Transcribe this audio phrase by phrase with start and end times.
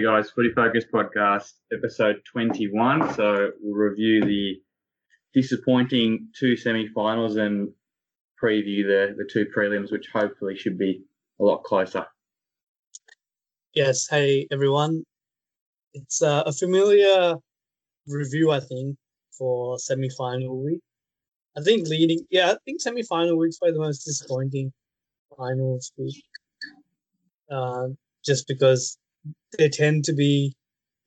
[0.00, 3.12] Hey guys, Footy Focus podcast, episode 21.
[3.12, 4.54] So we'll review the
[5.34, 7.68] disappointing two semi-finals and
[8.42, 11.02] preview the, the two prelims, which hopefully should be
[11.38, 12.06] a lot closer.
[13.74, 15.04] Yes, hey everyone.
[15.92, 17.34] It's uh, a familiar
[18.06, 18.96] review, I think,
[19.36, 20.80] for semi-final week.
[21.58, 24.72] I think leading, yeah, I think semi-final week's probably the most disappointing
[25.36, 26.24] finals week.
[27.50, 27.88] Uh,
[28.24, 28.96] just because
[29.58, 30.54] they tend to be,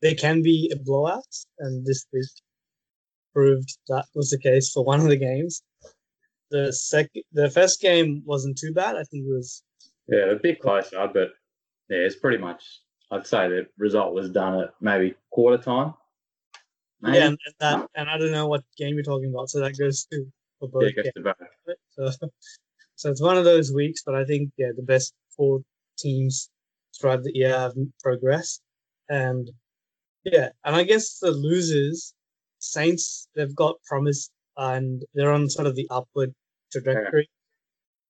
[0.02, 1.26] they can be a blowout,
[1.58, 2.26] and this week
[3.32, 5.62] proved that was the case for one of the games.
[6.50, 8.96] The second, the first game wasn't too bad.
[8.96, 9.62] I think it was.
[10.06, 11.30] Yeah, a bit closer, but
[11.88, 12.62] yeah, it's pretty much.
[13.10, 15.94] I'd say the result was done at maybe quarter time.
[17.00, 17.18] Maybe.
[17.18, 20.06] Yeah, and that, and I don't know what game you're talking about, so that goes
[20.12, 20.26] to
[20.58, 20.92] for both.
[20.96, 21.34] Yeah, goes to both.
[21.96, 22.10] So,
[22.96, 25.60] so it's one of those weeks, but I think yeah, the best four
[25.98, 26.50] teams
[26.98, 28.62] throughout the year have progressed,
[29.08, 29.50] and
[30.24, 32.14] yeah, and I guess the losers,
[32.58, 36.32] Saints, they've got promise and they're on sort of the upward
[36.72, 37.28] trajectory.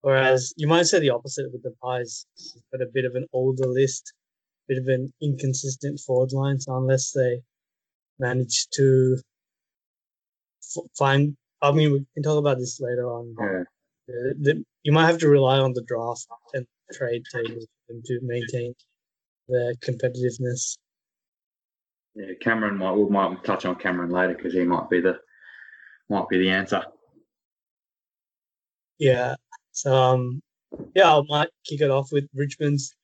[0.02, 2.26] Whereas you might say the opposite with the Pies,
[2.70, 4.12] but a bit of an older list,
[4.68, 6.60] bit of an inconsistent forward line.
[6.60, 7.40] So unless they
[8.18, 9.18] manage to
[10.76, 13.34] f- find, I mean, we can talk about this later on.
[13.40, 13.62] Yeah.
[14.06, 18.74] The, the, you might have to rely on the draft and trade tables to maintain
[19.48, 20.76] their competitiveness.
[22.14, 25.18] Yeah, Cameron might we might touch on Cameron later because he might be the
[26.08, 26.84] might be the answer.
[28.98, 29.34] Yeah.
[29.72, 30.40] So um,
[30.94, 32.94] yeah, I might kick it off with Richmond's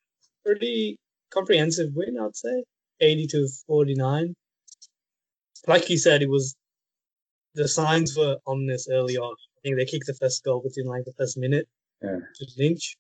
[0.45, 0.99] pretty
[1.31, 2.19] comprehensive win.
[2.21, 2.65] I'd say
[3.01, 4.35] eighty to forty nine.
[5.67, 6.55] Like you said, it was
[7.55, 9.35] the signs were ominous early on.
[9.35, 11.69] I think they kicked the first goal within like the first minute
[12.03, 12.19] yeah.
[12.35, 12.97] to Lynch,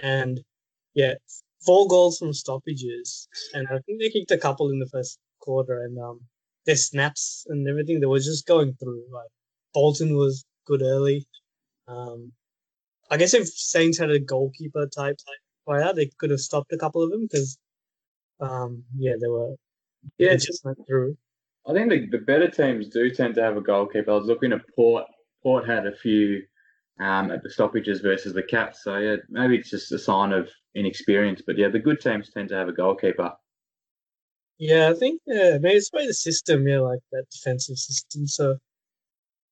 [0.00, 0.40] and
[0.94, 1.14] yeah,
[1.64, 5.82] four goals from stoppages, and I think they kicked a couple in the first quarter,
[5.82, 6.20] and um,
[6.66, 9.02] their snaps and everything, they were just going through.
[9.10, 9.30] Like
[9.74, 11.26] Bolton was good early.
[11.88, 12.32] Um,
[13.10, 15.16] I guess if Saints had a goalkeeper type
[15.66, 17.58] player, they could have stopped a couple of them because,
[18.40, 19.54] um, yeah, they were.
[20.18, 21.16] Yeah, just went through.
[21.66, 24.10] I think the, the better teams do tend to have a goalkeeper.
[24.10, 25.06] I was looking at Port.
[25.42, 26.42] Port had a few
[27.00, 28.82] um, at the stoppages versus the Cats.
[28.84, 31.42] So yeah, maybe it's just a sign of inexperience.
[31.46, 33.32] But yeah, the good teams tend to have a goalkeeper.
[34.58, 38.26] Yeah, I think yeah, maybe it's probably the system, yeah, like that defensive system.
[38.26, 38.58] So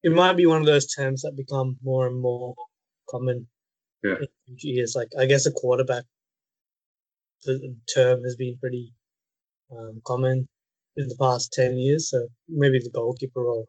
[0.03, 2.55] it might be one of those terms that become more and more
[3.09, 3.47] common
[4.03, 4.17] yeah.
[4.49, 4.97] in years.
[4.97, 6.05] Like I guess a quarterback
[7.45, 8.93] the term has been pretty
[9.71, 10.49] um, common
[10.97, 12.11] in the past ten years.
[12.11, 13.69] So maybe the goalkeeper role,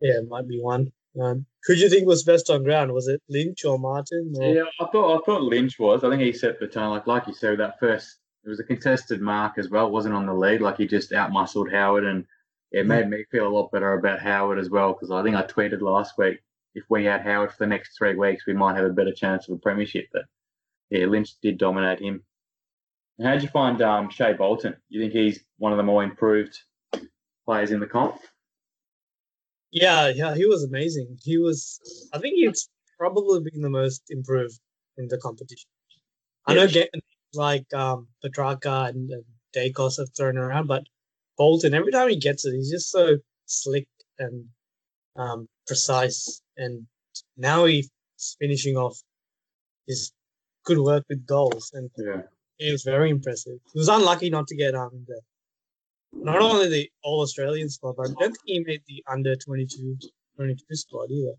[0.00, 0.92] yeah, might be one.
[1.20, 2.92] Um, who do you think was best on ground?
[2.92, 4.34] Was it Lynch or Martin?
[4.36, 4.54] Or?
[4.54, 6.04] Yeah, I thought I thought Lynch was.
[6.04, 6.90] I think he set the tone.
[6.90, 9.86] Like like you said, that first it was a contested mark as well.
[9.86, 10.60] It wasn't on the lead.
[10.60, 12.24] Like he just outmuscled Howard, and
[12.72, 14.92] it made me feel a lot better about Howard as well.
[14.92, 16.40] Because I think I tweeted last week
[16.74, 19.48] if we had Howard for the next three weeks, we might have a better chance
[19.48, 20.06] of a premiership.
[20.12, 20.24] But
[20.90, 22.24] yeah, Lynch did dominate him.
[23.22, 24.76] how did you find um, Shai Bolton?
[24.88, 26.58] You think he's one of the more improved
[27.46, 28.16] players in the comp?
[29.74, 31.18] Yeah, yeah, he was amazing.
[31.20, 31.80] He was.
[32.12, 34.60] I think he's probably been the most improved
[34.98, 35.68] in the competition.
[36.46, 37.02] I know getting
[37.34, 39.24] like um, Petracca and, and
[39.54, 40.84] Daicos have thrown around, but
[41.36, 43.88] Bolton, every time he gets it, he's just so slick
[44.20, 44.44] and
[45.16, 46.40] um, precise.
[46.56, 46.86] And
[47.36, 47.90] now he's
[48.38, 48.96] finishing off
[49.88, 50.12] his
[50.64, 51.72] good work with goals.
[51.74, 52.22] And yeah.
[52.60, 53.58] it was very impressive.
[53.72, 55.20] He was unlucky not to get um, the,
[56.16, 59.98] not only the All Australian squad, but I don't think he made the under 22,
[60.36, 61.34] 22 squad either.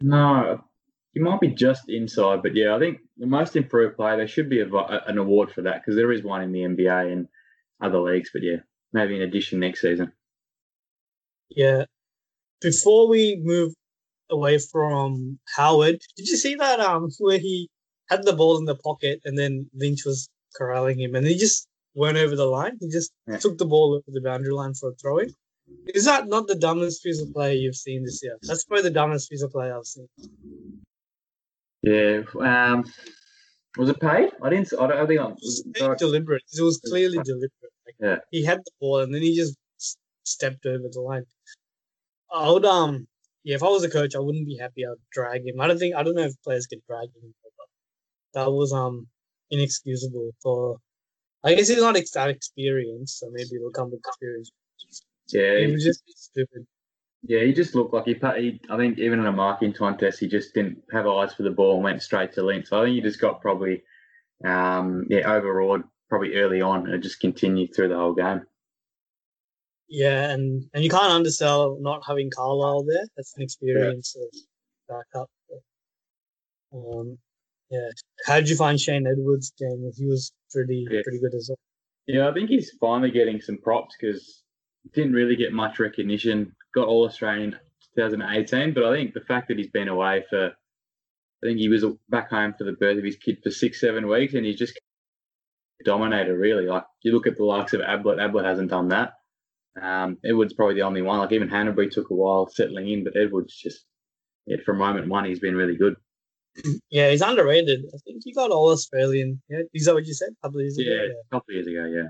[0.00, 0.62] No,
[1.12, 4.50] he might be just inside, but yeah, I think the most improved player, there should
[4.50, 4.68] be a,
[5.06, 7.28] an award for that because there is one in the NBA and
[7.80, 8.30] other leagues.
[8.32, 8.58] But yeah,
[8.92, 10.12] maybe in addition next season.
[11.48, 11.84] Yeah.
[12.60, 13.72] Before we move
[14.30, 17.70] away from Howard, did you see that um where he
[18.10, 21.68] had the ball in the pocket and then Lynch was corralling him and he just
[21.96, 22.76] went over the line?
[22.80, 23.38] He just yeah.
[23.38, 25.34] took the ball over the boundary line for a throw in.
[25.94, 28.36] Is that not the dumbest piece of play you've seen this year?
[28.42, 30.08] That's probably the dumbest piece of play I've seen.
[31.82, 32.22] Yeah.
[32.40, 32.84] Um,
[33.76, 34.30] was it paid?
[34.42, 34.72] I didn't.
[34.78, 35.20] I don't I think.
[35.20, 36.42] It was deliberate.
[36.52, 37.72] It was clearly deliberate.
[37.84, 38.16] Like, yeah.
[38.30, 39.56] He had the ball and then he just
[40.24, 41.24] stepped over the line.
[42.32, 43.06] I would um
[43.44, 44.84] yeah, if I was a coach, I wouldn't be happy.
[44.84, 45.60] I'd drag him.
[45.60, 47.68] I don't think I don't know if players get dragged him, but
[48.34, 49.06] that was um
[49.50, 50.78] inexcusable for.
[51.46, 54.50] I guess he's not that experienced, so maybe it'll come with experience.
[55.28, 56.66] Yeah, he was just stupid.
[57.22, 58.60] Yeah, he just looked like he, he.
[58.68, 61.76] I think even in a marking contest, he just didn't have eyes for the ball
[61.76, 62.66] and went straight to Lynch.
[62.66, 63.82] So I think he just got probably,
[64.44, 68.42] um, yeah, overawed probably early on, and it just continued through the whole game.
[69.88, 73.06] Yeah, and and you can't undersell not having Carlisle there.
[73.16, 74.24] That's an experience yeah.
[74.92, 75.30] of backup.
[76.72, 77.18] Um,
[77.70, 77.88] yeah.
[78.26, 79.90] How did you find Shane Edwards' game?
[79.96, 81.00] He was pretty yeah.
[81.02, 81.58] pretty good as well.
[82.06, 84.42] Yeah, I think he's finally getting some props because
[84.94, 86.54] didn't really get much recognition.
[86.74, 87.58] Got All Australian
[87.96, 91.84] 2018, but I think the fact that he's been away for, I think he was
[92.08, 94.78] back home for the birth of his kid for six, seven weeks, and he's just
[95.84, 96.66] dominated really.
[96.66, 99.14] Like you look at the likes of Ablett, Ablett hasn't done that.
[99.80, 101.18] Um, Edwards probably the only one.
[101.18, 103.84] Like even Hanbury took a while settling in, but Edwards just,
[104.46, 105.96] yeah, from moment one, he's been really good.
[106.90, 107.84] Yeah, he's underrated.
[107.94, 109.42] I think he got all Australian.
[109.48, 110.30] Yeah, is that what you said?
[110.30, 111.02] A couple of years yeah, ago.
[111.04, 111.84] Yeah, a couple of years ago.
[111.84, 112.08] Yeah.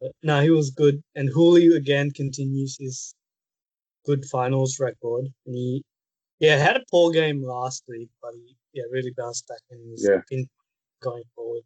[0.00, 3.14] But, no, he was good, and Houli again continues his
[4.04, 5.26] good finals record.
[5.46, 5.84] And he,
[6.38, 10.06] yeah, had a poor game last week, but he, yeah, really bounced back and he's
[10.08, 10.20] yeah.
[10.28, 10.46] been
[11.02, 11.62] going forward.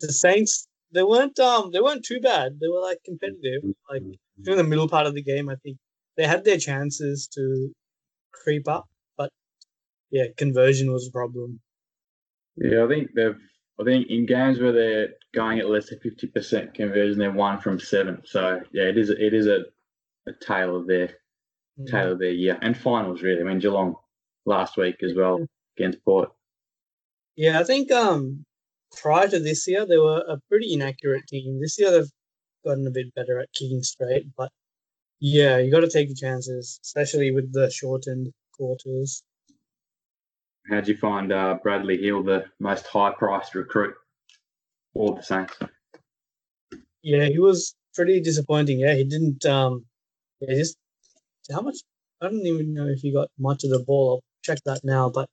[0.00, 2.58] The Saints, they weren't um, they weren't too bad.
[2.60, 3.62] They were like competitive.
[3.90, 4.02] Like
[4.42, 5.78] during the middle part of the game, I think
[6.16, 7.72] they had their chances to
[8.32, 8.86] creep up,
[10.14, 11.60] yeah, conversion was a problem.
[12.56, 13.36] Yeah, I think they've.
[13.80, 17.58] I think in games where they're going at less than fifty percent conversion, they're one
[17.58, 18.22] from seven.
[18.24, 19.10] So yeah, it is.
[19.10, 19.64] It is a,
[20.28, 21.08] a tale of their
[21.80, 21.90] mm.
[21.90, 23.40] tale of their year and finals really.
[23.40, 23.96] I mean Geelong
[24.46, 25.44] last week as well
[25.76, 26.30] against Port.
[27.34, 28.44] Yeah, I think um
[29.02, 31.60] prior to this year they were a pretty inaccurate team.
[31.60, 32.12] This year they've
[32.64, 34.52] gotten a bit better at kicking straight, but
[35.18, 39.24] yeah, you got to take the chances, especially with the shortened quarters.
[40.68, 43.94] How'd you find uh, Bradley Hill, the most high-priced recruit
[44.94, 45.54] for the Saints?
[47.02, 48.80] Yeah, he was pretty disappointing.
[48.80, 49.44] Yeah, he didn't.
[49.44, 49.84] Um,
[50.40, 50.78] yeah, just
[51.52, 51.76] how much?
[52.22, 54.12] I don't even know if he got much of the ball.
[54.12, 55.10] I'll check that now.
[55.10, 55.28] But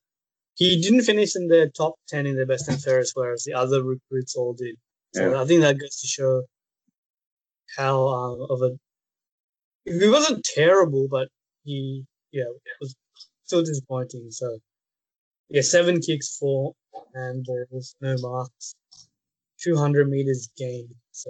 [0.55, 3.83] he didn't finish in the top ten in the best and fairest, whereas the other
[3.83, 4.75] recruits all did.
[5.15, 5.41] So yeah.
[5.41, 6.43] I think that goes to show
[7.77, 8.77] how uh, of a.
[9.85, 11.29] He wasn't terrible, but
[11.63, 12.03] he
[12.33, 12.43] yeah
[12.81, 12.93] was
[13.45, 14.29] still disappointing.
[14.29, 14.59] So
[15.51, 16.73] yeah, seven kicks for,
[17.13, 18.75] and there was no marks.
[19.61, 20.95] 200 meters gained.
[21.11, 21.29] So,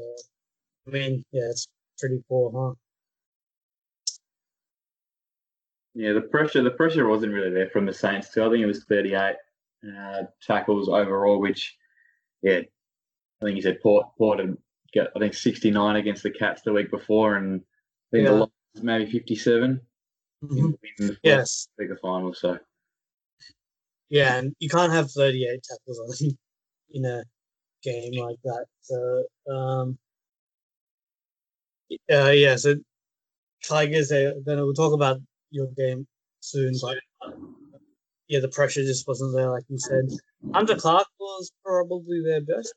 [0.88, 1.68] I mean, yeah, it's
[2.00, 2.75] pretty poor, huh?
[5.94, 8.45] Yeah, the pressure the pressure wasn't really there from the Saints too.
[8.45, 9.35] I think it was 38
[9.85, 11.75] uh, tackles overall, which,
[12.41, 12.62] yeah,
[13.41, 14.56] I think you said Port Port had
[14.95, 18.31] got I think 69 against the Cats the week before, and I think yeah.
[18.31, 18.50] the loss
[18.81, 19.81] maybe 57.
[20.44, 20.57] Mm-hmm.
[20.57, 22.33] In, in the yes, bigger final.
[22.33, 22.57] So
[24.12, 26.30] yeah, and you can't have 38 tackles on
[26.94, 27.24] in a
[27.81, 28.66] game like that.
[28.81, 29.98] So, um,
[32.12, 32.75] uh, yeah, so
[33.68, 36.06] Tigers, then we'll talk about your game
[36.42, 36.98] soon, but
[38.28, 40.10] yeah, the pressure just wasn't there, like you said.
[40.54, 42.74] Hunter Clark was probably their best.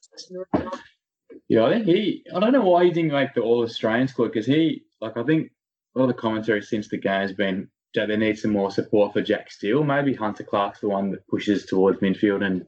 [1.49, 2.25] Yeah, I think he.
[2.35, 5.25] I don't know why he didn't make the All Australian squad because he, like, I
[5.25, 5.51] think
[5.95, 8.70] a lot of the commentary since the game has been that they need some more
[8.70, 9.85] support for Jack Steele.
[9.85, 12.67] Maybe Hunter Clark's the one that pushes towards midfield and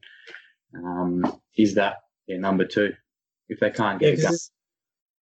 [0.74, 1.96] um, is that
[2.26, 2.92] yeah, number two
[3.48, 4.30] if they can't get yeah,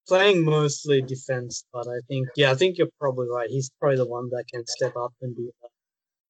[0.06, 3.50] Playing mostly defense, but I think yeah, I think you're probably right.
[3.50, 5.68] He's probably the one that can step up and be a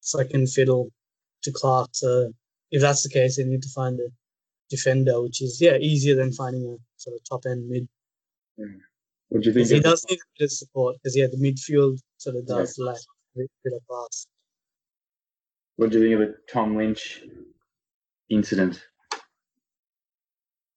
[0.02, 0.90] second fiddle
[1.42, 1.90] to Clark.
[1.94, 2.32] So
[2.70, 4.10] if that's the case, they need to find a
[4.70, 7.88] defender, which is yeah easier than finding a sort of top end mid.
[8.58, 8.66] Yeah.
[9.30, 9.70] What do you think?
[9.70, 12.86] He does need a bit of support because yeah, the midfield sort of does yeah.
[12.86, 13.02] lack
[13.36, 13.82] bit of.
[15.76, 17.24] What do you think of the Tom Lynch
[18.30, 18.84] incident?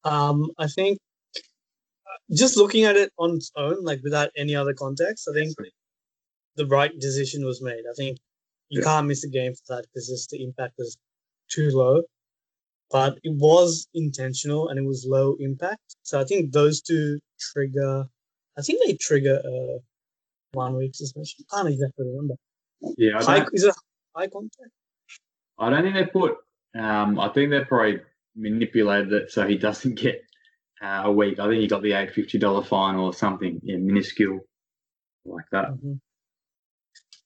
[0.05, 0.99] Um, I think
[2.35, 5.55] just looking at it on its own, like without any other context, I think
[6.57, 7.85] the right decision was made.
[7.91, 8.19] I think
[8.69, 8.87] you yeah.
[8.87, 10.97] can't miss a game for that because just the impact was
[11.51, 12.03] too low.
[12.91, 15.97] But it was intentional and it was low impact.
[16.03, 17.19] So I think those two
[17.53, 18.07] trigger.
[18.57, 19.79] I think they trigger a
[20.53, 21.45] one week suspension.
[21.53, 22.35] I can't exactly remember.
[22.97, 23.75] Yeah, high, is it
[24.15, 24.71] high contact?
[25.59, 26.37] I don't think they put.
[26.79, 28.01] Um, I think they probably
[28.37, 30.23] manipulated it so he doesn't get
[30.83, 31.39] uh, a week.
[31.39, 34.41] I think he got the eight fifty dollar fine or something, yeah, minuscule
[35.25, 35.69] like that.
[35.71, 35.95] Mm-hmm.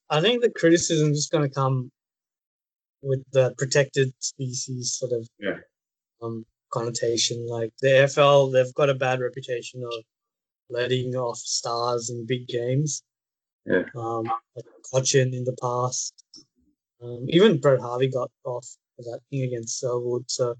[0.08, 1.90] I think the criticism is going to come
[3.02, 5.58] with the protected species sort of yeah.
[6.22, 7.46] um, connotation.
[7.46, 10.04] Like the AFL, they've got a bad reputation of
[10.68, 13.02] letting off stars in big games.
[13.66, 13.82] Yeah.
[13.96, 14.24] Um,
[14.56, 16.24] like Cotchin in the past.
[17.02, 20.30] Um, even Brent Harvey got off for that thing against Selwood.
[20.30, 20.54] So,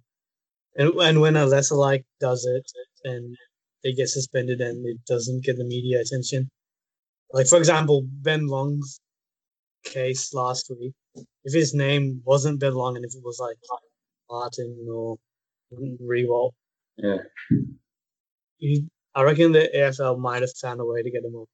[0.77, 2.71] and, and when a lesser like does it
[3.05, 3.37] and
[3.83, 6.51] they get suspended and it doesn't get the media attention,
[7.33, 9.01] like for example, Ben Long's
[9.85, 10.95] case last week,
[11.45, 13.57] if his name wasn't Ben Long and if it was like
[14.31, 15.17] Martin or
[15.73, 16.53] Riewoldt,
[16.97, 17.19] Yeah.
[18.59, 21.49] He, I reckon the AFL might have found a way to get him off.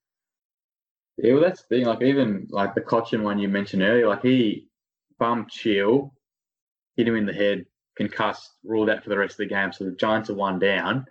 [1.18, 1.86] Yeah, well, that's the thing.
[1.86, 4.68] Like even like the Cotchin one you mentioned earlier, like he
[5.18, 6.14] bumped Shiel,
[6.96, 7.64] hit him in the head,
[7.96, 9.72] concussed, ruled out for the rest of the game.
[9.72, 11.06] So the Giants are one down.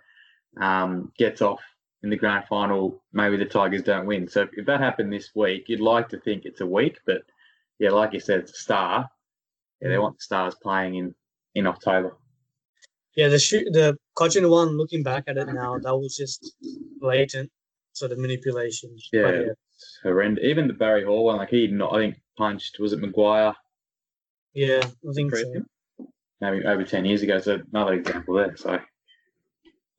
[0.60, 1.60] Um, gets off
[2.02, 3.02] in the grand final.
[3.12, 4.28] Maybe the Tigers don't win.
[4.28, 7.22] So if that happened this week, you'd like to think it's a week, but
[7.78, 9.10] yeah, like you said, it's a star.
[9.80, 11.14] Yeah, they want the stars playing in
[11.54, 12.16] in October.
[13.16, 14.76] Yeah, the shoot, the Cotchin one.
[14.76, 16.54] Looking back at it now, that was just
[17.00, 17.50] blatant
[17.92, 18.96] sort of manipulation.
[19.12, 19.42] Yeah,
[20.02, 20.44] horrendous.
[20.44, 22.78] Even the Barry Hall one, like he, not, I think punched.
[22.78, 23.54] Was it Maguire?
[24.54, 25.64] yeah, I think so.
[26.40, 27.38] Maybe over ten years ago.
[27.40, 28.56] So another example there.
[28.56, 28.78] So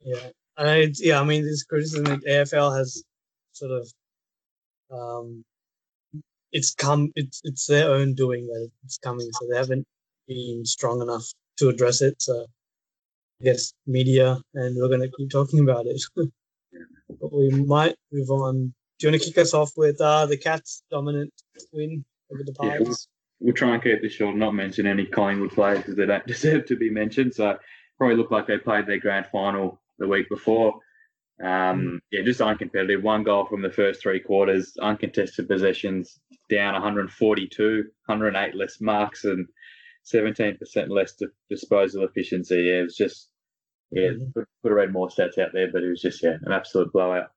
[0.01, 3.03] Yeah, and I, yeah, I mean, this criticism that AFL has
[3.51, 3.91] sort of,
[4.91, 5.43] um,
[6.51, 9.85] it's come, it's it's their own doing that it's coming, so they haven't
[10.27, 11.25] been strong enough
[11.57, 12.21] to address it.
[12.21, 12.45] So,
[13.41, 16.01] I guess media, and we're gonna keep talking about it.
[16.15, 18.73] but we might move on.
[18.99, 21.31] Do you want to kick us off with uh, the Cats' dominant
[21.71, 23.07] win over the Yeah, Pies?
[23.39, 26.65] we'll try and keep this short, not mention any Collingwood players because they don't deserve
[26.65, 27.33] to be mentioned.
[27.35, 27.57] So
[27.99, 30.79] probably look like they played their grand final the week before.
[31.43, 33.03] Um, yeah, just uncompetitive.
[33.03, 39.45] One goal from the first three quarters, uncontested possessions, down 142, 108 less marks, and
[40.11, 40.57] 17%
[40.89, 42.55] less di- disposal efficiency.
[42.63, 43.29] Yeah, it was just,
[43.91, 44.33] yeah, Mhm.
[44.33, 46.91] could, could have read more stats out there, but it was just, yeah, an absolute
[46.91, 47.27] blowout.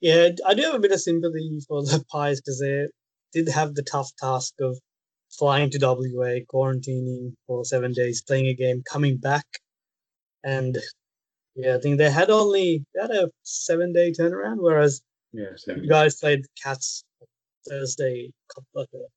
[0.00, 2.86] Yeah, I do have a bit of sympathy for the Pies because they
[3.32, 4.78] did have the tough task of
[5.30, 9.44] flying to WA, quarantining for seven days, playing a game, coming back,
[10.44, 10.78] and
[11.56, 15.02] yeah, I think they had only they had a seven day turnaround, whereas
[15.32, 17.04] Yeah, you guys played the Cats
[17.68, 18.32] Thursday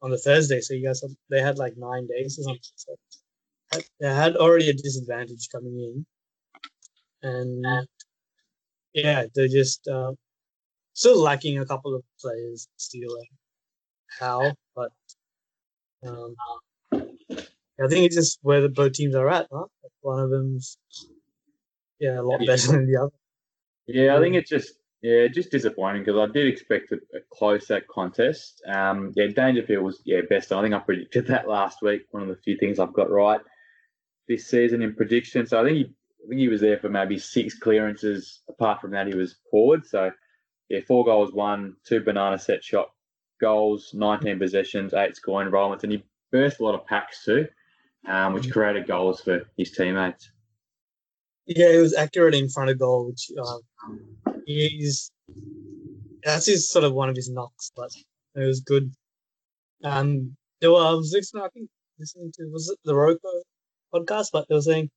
[0.02, 2.62] on the Thursday, so you guys had, they had like nine days or something.
[2.76, 2.96] So
[4.00, 6.06] they had already a disadvantage coming in,
[7.30, 7.88] and
[8.94, 10.12] yeah, they're just uh,
[10.94, 12.68] still lacking a couple of players.
[12.78, 13.18] Still,
[14.20, 14.92] how, but
[16.06, 16.36] um,
[16.94, 19.48] I think it's just where the both teams are at.
[19.52, 19.66] Huh?
[20.02, 20.78] One of them's
[22.00, 22.48] yeah a lot Yeah.
[22.48, 23.12] better than the other.
[23.88, 27.82] Yeah, I think it's just yeah, just disappointing because I did expect a, a closer
[27.90, 28.62] contest.
[28.68, 30.52] Um, yeah, Dangerfield was yeah best.
[30.52, 32.04] I think I predicted that last week.
[32.12, 33.42] One of the few things I've got right
[34.28, 35.46] this season in prediction.
[35.48, 35.84] So I think he,
[36.24, 38.42] I think he was there for maybe six clearances.
[38.48, 39.86] Apart from that, he was forward.
[39.86, 40.12] So
[40.72, 42.92] yeah, four goals, one, two banana set shot
[43.42, 47.46] goals, nineteen possessions, eight scoring involvements, and he burst a lot of packs too,
[48.08, 50.32] um, which created goals for his teammates.
[51.46, 55.12] Yeah, he was accurate in front of goal, which uh, he's
[56.24, 57.90] that's his sort of one of his knocks, but
[58.36, 58.94] it was good.
[59.84, 63.42] Um, there were, I was listening, I think listening to was it the Roko
[63.94, 64.90] podcast, but they were saying,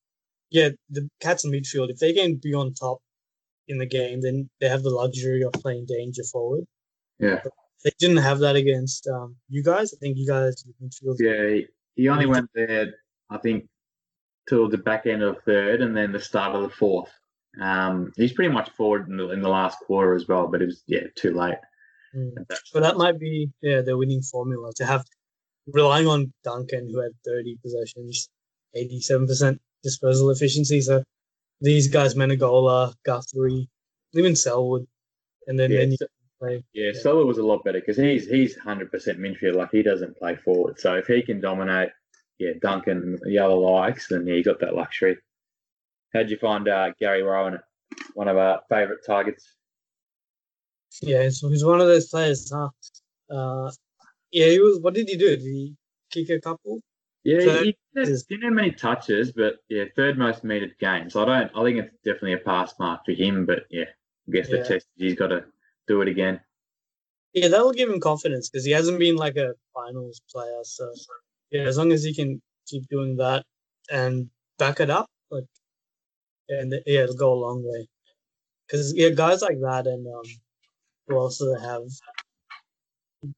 [0.51, 2.99] yeah, the Cats in midfield, if they can be on top
[3.69, 6.65] in the game, then they have the luxury of playing danger forward.
[7.19, 7.41] Yeah.
[7.85, 9.93] They didn't have that against um, you guys.
[9.93, 10.65] I think you guys.
[11.19, 11.67] Yeah, he,
[11.97, 12.95] he only went there,
[13.31, 13.69] I think,
[14.49, 17.11] till the back end of third and then the start of the fourth.
[17.61, 20.67] Um, he's pretty much forward in the, in the last quarter as well, but it
[20.67, 21.59] was yeah too late.
[22.15, 22.33] Mm.
[22.65, 25.05] So that might be yeah the winning formula to have
[25.67, 28.29] relying on Duncan who had 30 possessions,
[28.77, 30.81] 87% disposal efficiency.
[30.81, 31.03] So
[31.65, 33.69] these guys, Menegola, Guthrie,
[34.13, 34.87] even Selwood,
[35.47, 35.99] and then Yeah, then you
[36.39, 36.65] play.
[36.73, 37.01] Yeah, Yeah.
[37.01, 39.57] Solo was a lot better because he's he's hundred percent midfield.
[39.57, 41.91] Like he doesn't play forward, so if he can dominate,
[42.39, 45.17] yeah, Duncan the other likes, then yeah, you got that luxury.
[46.13, 47.59] How'd you find uh, Gary Rohan,
[48.15, 49.55] one of our favourite targets?
[51.03, 52.69] Yeah, so he's one of those players, huh?
[53.29, 53.73] Uh,
[54.31, 54.79] yeah, he was.
[54.81, 55.31] What did he do?
[55.31, 55.75] Did he
[56.11, 56.81] kick a couple?
[57.25, 61.09] Yeah, So- he didn't, have many touches, but yeah, third most meted game.
[61.09, 61.51] So I don't.
[61.57, 63.47] I think it's definitely a pass mark for him.
[63.47, 63.85] But yeah,
[64.29, 65.45] I guess the test he's got to
[65.87, 66.41] do it again.
[67.33, 70.61] Yeah, that'll give him confidence because he hasn't been like a finals player.
[70.65, 70.93] So
[71.51, 73.45] yeah, as long as he can keep doing that
[73.91, 74.29] and
[74.59, 75.47] back it up, like,
[76.49, 77.89] and yeah, it'll go a long way.
[78.67, 80.23] Because yeah, guys like that and um,
[81.09, 81.83] who also have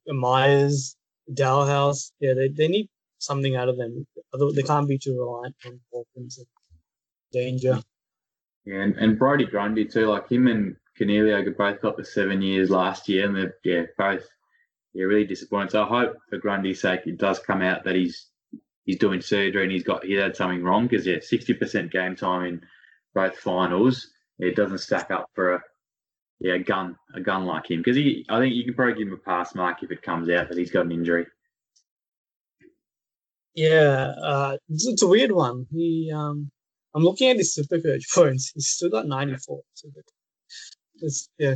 [0.06, 0.96] Miers,
[1.32, 2.88] Dahlhaus, yeah, they, they need
[3.18, 4.06] something out of them.
[4.54, 6.46] They can't be too reliant on Hawkins and
[7.32, 7.80] danger.
[8.64, 10.06] Yeah, and, and Brodie Grundy too.
[10.06, 14.26] Like him and Coniglio both got the seven years last year, and they're yeah both
[14.92, 15.70] yeah really disappointed.
[15.72, 18.28] So I hope for Grundy's sake it does come out that he's
[18.86, 22.16] he's doing surgery and he's got he had something wrong because yeah sixty percent game
[22.16, 22.60] time in
[23.14, 24.08] both finals
[24.38, 25.62] it doesn't stack up for a
[26.40, 29.08] yeah a gun a gun like him because he I think you can probably give
[29.08, 31.26] him a pass mark if it comes out that he's got an injury.
[33.56, 35.66] Yeah, uh, it's, it's a weird one.
[35.72, 36.50] He, um,
[36.94, 38.52] I'm looking at his super coach points.
[38.54, 39.62] He's still got 94.
[41.00, 41.54] it's yeah,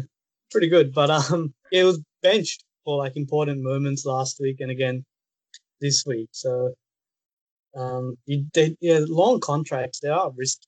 [0.50, 0.94] pretty good.
[0.94, 5.04] But um, yeah, it was benched for like important moments last week and again
[5.82, 6.30] this week.
[6.32, 6.72] So
[7.76, 10.66] um, you, they, yeah, long contracts they are risky,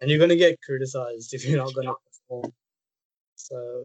[0.00, 1.94] and you're going to get criticized if you're not going to
[2.28, 2.52] perform.
[3.36, 3.84] So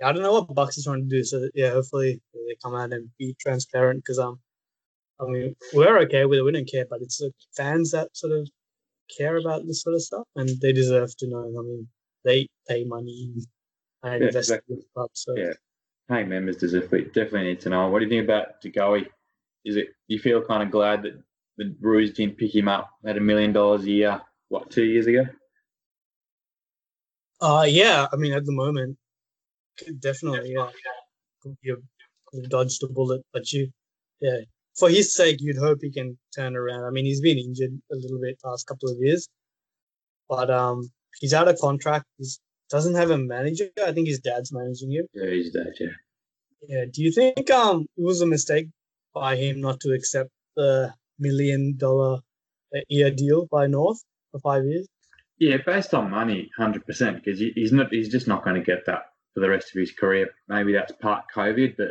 [0.00, 1.22] yeah, I don't know what Bucks is trying to do.
[1.22, 4.40] So yeah, hopefully they come out and be transparent because um,
[5.20, 6.42] I mean we're okay with it.
[6.42, 8.48] We don't care, but it's the fans that sort of
[9.16, 11.44] care about this sort of stuff, and they deserve to know.
[11.58, 11.88] I mean,
[12.24, 13.46] they pay money and
[14.04, 14.74] Yeah, invest exactly.
[14.74, 15.10] in the club.
[15.14, 15.52] So Yeah.
[16.08, 17.88] Hey, members definitely definitely need to know.
[17.88, 19.06] What do you think about De Goey?
[19.64, 21.14] Is it you feel kind of glad that
[21.56, 24.22] the Brews didn't pick him up at a million dollars a year?
[24.48, 25.24] What two years ago?
[27.40, 28.06] Uh, yeah.
[28.12, 28.96] I mean, at the moment,
[29.78, 30.70] could definitely, yeah.
[31.42, 31.76] Could be a,
[32.26, 33.70] could have dodged a bullet, but you,
[34.20, 34.40] yeah.
[34.76, 36.84] For his sake, you'd hope he can turn around.
[36.84, 39.28] I mean, he's been injured a little bit past couple of years,
[40.28, 40.90] but um,
[41.20, 42.04] he's out of contract.
[42.18, 42.26] He
[42.70, 43.68] doesn't have a manager.
[43.84, 45.06] I think his dad's managing him.
[45.14, 45.72] Yeah, he's dad.
[45.80, 45.86] Yeah.
[46.68, 46.84] Yeah.
[46.92, 48.68] Do you think um it was a mistake
[49.14, 52.18] by him not to accept the million dollar
[52.74, 54.02] a year deal by North
[54.32, 54.86] for five years?
[55.38, 57.22] Yeah, based on money, hundred percent.
[57.22, 59.02] Because he's not, he's just not going to get that
[59.34, 60.30] for the rest of his career.
[60.48, 61.88] Maybe that's part COVID, but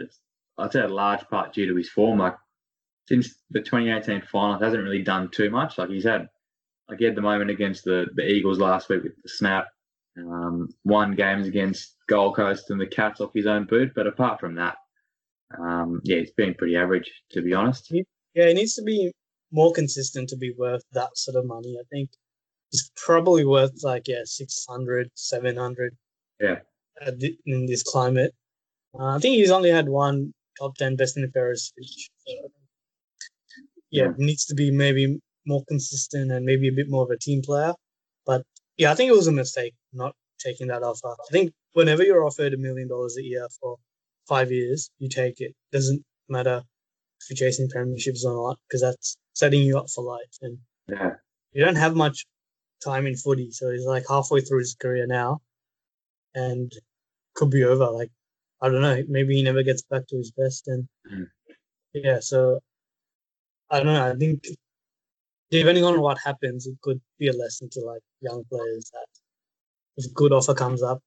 [0.58, 2.20] I'd say a large part due to his form.
[2.20, 2.36] Like
[3.08, 5.78] since the 2018 final, hasn't really done too much.
[5.78, 6.28] Like he's had,
[6.90, 9.68] like he had the moment against the the Eagles last week with the snap.
[10.18, 14.40] Um, won games against Gold Coast and the Cats off his own boot, but apart
[14.40, 14.78] from that,
[15.60, 17.92] um, yeah, it's been pretty average to be honest.
[18.34, 19.12] Yeah, he needs to be
[19.52, 21.78] more consistent to be worth that sort of money.
[21.80, 22.12] I think
[22.72, 25.96] he's probably worth like yeah 600, 700.
[26.40, 26.60] Yeah.
[27.46, 28.34] In this climate,
[28.98, 32.10] uh, I think he's only had one top ten best in the Paris speech.
[32.26, 32.34] So,
[33.96, 34.14] yeah, Yeah.
[34.30, 35.04] needs to be maybe
[35.52, 37.74] more consistent and maybe a bit more of a team player.
[38.30, 38.42] But
[38.78, 40.14] yeah, I think it was a mistake not
[40.46, 41.12] taking that offer.
[41.28, 43.78] I think whenever you're offered a million dollars a year for
[44.28, 45.54] five years, you take it.
[45.72, 46.58] Doesn't matter
[47.20, 50.36] if you're chasing premierships or not, because that's setting you up for life.
[50.42, 50.58] And
[50.90, 51.12] Yeah,
[51.54, 52.26] you don't have much
[52.84, 55.40] time in footy, so he's like halfway through his career now,
[56.34, 56.72] and
[57.36, 57.88] could be over.
[58.00, 58.12] Like
[58.62, 61.28] I don't know, maybe he never gets back to his best, and Mm.
[61.94, 62.20] yeah.
[62.32, 62.60] So
[63.70, 64.12] I don't know.
[64.12, 64.46] I think
[65.52, 69.08] depending on what happens, it could be a lesson to like young players that
[69.98, 71.02] if a good offer comes up,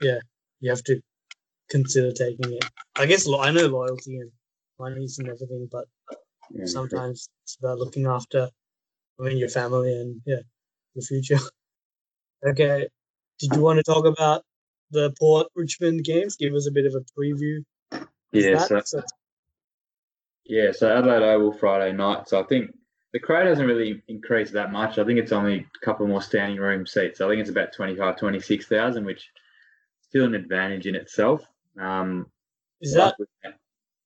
[0.00, 0.18] yeah,
[0.60, 1.00] you have to
[1.70, 2.64] consider taking it.
[2.96, 4.30] I guess lo- I know loyalty and
[4.78, 5.86] money and everything, but
[6.50, 6.66] yeah.
[6.66, 8.48] sometimes it's about looking after
[9.18, 10.42] I mean your family and yeah
[10.94, 11.38] your future.
[12.46, 12.88] okay.
[13.38, 14.42] Did you want to talk about
[14.90, 16.36] the Port Richmond games?
[16.36, 17.64] Give us a bit of a preview.
[18.32, 18.70] Yeah, that.
[18.70, 19.02] Uh, so
[20.46, 22.28] Yeah, so Adelaide Oval Friday night.
[22.28, 22.72] So I think
[23.12, 24.98] the crowd hasn't really increased that much.
[24.98, 27.20] I think it's only a couple more standing room seats.
[27.20, 29.24] I think it's about 25, 26,000, which is
[30.08, 31.42] still an advantage in itself.
[31.80, 32.26] Um,
[32.80, 33.14] is that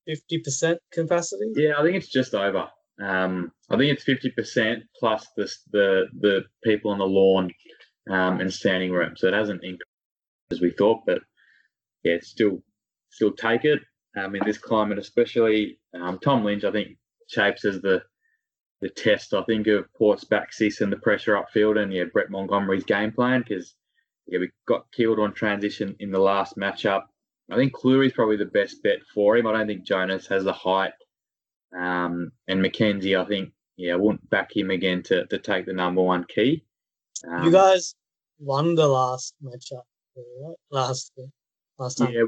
[0.06, 1.52] fifty percent capacity?
[1.54, 2.68] yeah, I think it's just over.
[3.00, 7.50] Um, I think it's 50% plus the, the, the people on the lawn
[8.08, 9.14] um, and standing room.
[9.16, 9.82] So it hasn't increased
[10.52, 11.18] as we thought, but
[12.02, 12.62] yeah, it's still
[13.10, 13.80] still take it
[14.16, 15.78] um, in this climate, especially.
[15.94, 16.96] Um, Tom Lynch, I think,
[17.28, 18.02] shapes as the
[18.80, 19.32] the test.
[19.32, 23.12] I think of Port's back six and the pressure upfield, and yeah, Brett Montgomery's game
[23.12, 23.74] plan because
[24.26, 27.04] yeah, we got killed on transition in the last matchup.
[27.50, 29.46] I think Clurey's probably the best bet for him.
[29.46, 30.92] I don't think Jonas has the height,
[31.76, 35.72] um, and McKenzie, I think yeah, I wouldn't back him again to to take the
[35.72, 36.64] number one key.
[37.30, 37.94] Um, You guys
[38.38, 39.82] won the last matchup
[40.16, 40.56] right?
[40.70, 41.12] last
[41.78, 42.12] last time.
[42.12, 42.24] Yeah,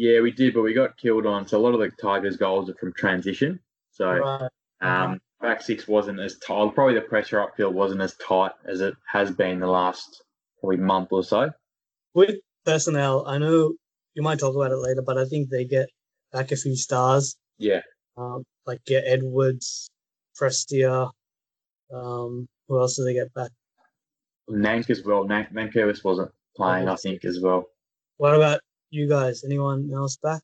[0.00, 1.46] yeah, we did, but we got killed on.
[1.46, 3.60] So a lot of the Tigers' goals are from transition.
[3.90, 4.48] So Right.
[4.80, 6.74] um, back six wasn't as tight.
[6.74, 10.22] Probably the pressure upfield wasn't as tight as it has been the last
[10.58, 11.50] probably month or so.
[12.14, 13.74] With personnel, I know
[14.14, 15.90] you might talk about it later, but I think they get
[16.32, 17.36] back a few stars.
[17.58, 17.82] Yeah,
[18.16, 19.90] Um, like get Edwards,
[20.40, 21.10] Prestia.
[21.92, 23.50] Um, who else did they get back?
[24.48, 25.24] Nank as well.
[25.26, 27.66] Nank, Nankervis wasn't playing, I think, as well.
[28.16, 29.44] What about you guys?
[29.44, 30.42] Anyone else back?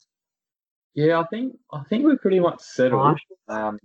[0.95, 3.19] Yeah, I think I think we're pretty much settled.
[3.49, 3.79] Um,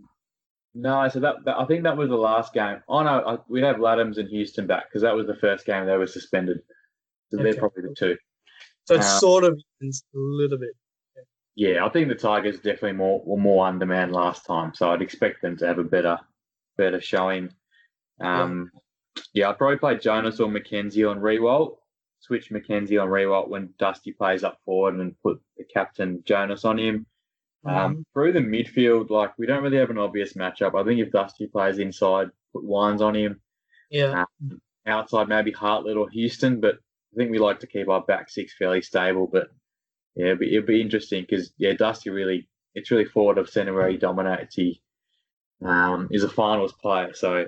[0.73, 2.81] no, so that, that I think that was the last game.
[2.87, 5.85] Oh no, I, we'd have Ladhams and Houston back because that was the first game
[5.85, 6.61] they were suspended.
[7.29, 8.17] So they're probably the two.
[8.85, 10.71] So it's Um, sort of a little bit.
[11.55, 15.41] Yeah, I think the Tigers definitely more were more undermanned last time, so I'd expect
[15.41, 16.17] them to have a better
[16.77, 17.51] better showing.
[18.21, 18.71] Um,
[19.33, 21.77] yeah, I'd probably play Jonas or McKenzie on Riewoldt.
[22.21, 26.77] Switch McKenzie on Riewoldt when Dusty plays up forward and put the captain Jonas on
[26.79, 27.05] him.
[27.65, 28.03] Um, Mhm.
[28.13, 30.79] Through the midfield, like we don't really have an obvious matchup.
[30.79, 33.41] I think if Dusty plays inside put Wines on him.
[33.89, 34.25] Yeah.
[34.41, 38.29] Um, outside maybe Hartlett or Houston, but I think we like to keep our back
[38.29, 39.27] six fairly stable.
[39.27, 39.49] But
[40.15, 43.73] yeah, it'd be, it'd be interesting because yeah, Dusty really it's really forward of centre
[43.73, 44.55] where he dominates.
[44.55, 44.81] He
[45.63, 47.47] um, is a finals player, so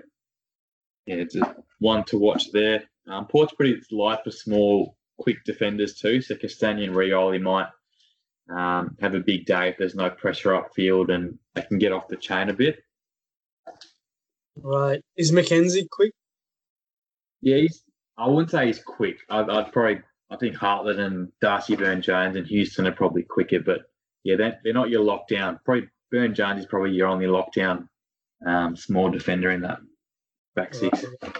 [1.05, 1.35] yeah, it's
[1.79, 2.83] one to watch there.
[3.07, 6.21] Um, Port's pretty light for small, quick defenders too.
[6.21, 7.67] So Castagna and Rioli might
[8.49, 12.07] um, have a big day if there's no pressure upfield and they can get off
[12.07, 12.83] the chain a bit.
[14.55, 15.01] Right.
[15.17, 16.13] Is McKenzie quick?
[17.41, 17.83] Yeah, he's.
[18.17, 19.17] I wouldn't say he's quick.
[19.29, 20.01] I'd, I'd probably.
[20.29, 23.81] I think Hartlett and Darcy Byrne Jones and Houston are probably quicker, but
[24.23, 25.59] yeah, they're, they're not your lockdown.
[25.63, 27.87] Probably Byrne Jones is probably your only lockdown
[28.45, 29.79] um, small defender in that
[30.55, 31.05] back six.
[31.21, 31.37] Right.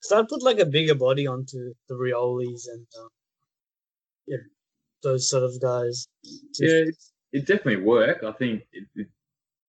[0.00, 3.08] So I'd put like a bigger body onto the Riolis and um,
[4.26, 4.36] yeah,
[5.02, 6.06] those sort of guys.
[6.58, 6.84] Yeah,
[7.32, 8.22] it definitely work.
[8.22, 8.62] I think.
[8.72, 9.08] It, it,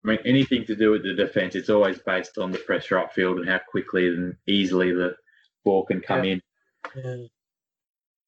[0.04, 3.38] I mean, anything to do with the defense, it's always based on the pressure upfield
[3.38, 5.16] and how quickly and easily the
[5.64, 6.32] ball can come Yeah.
[6.32, 6.42] in.
[6.94, 7.26] Yeah.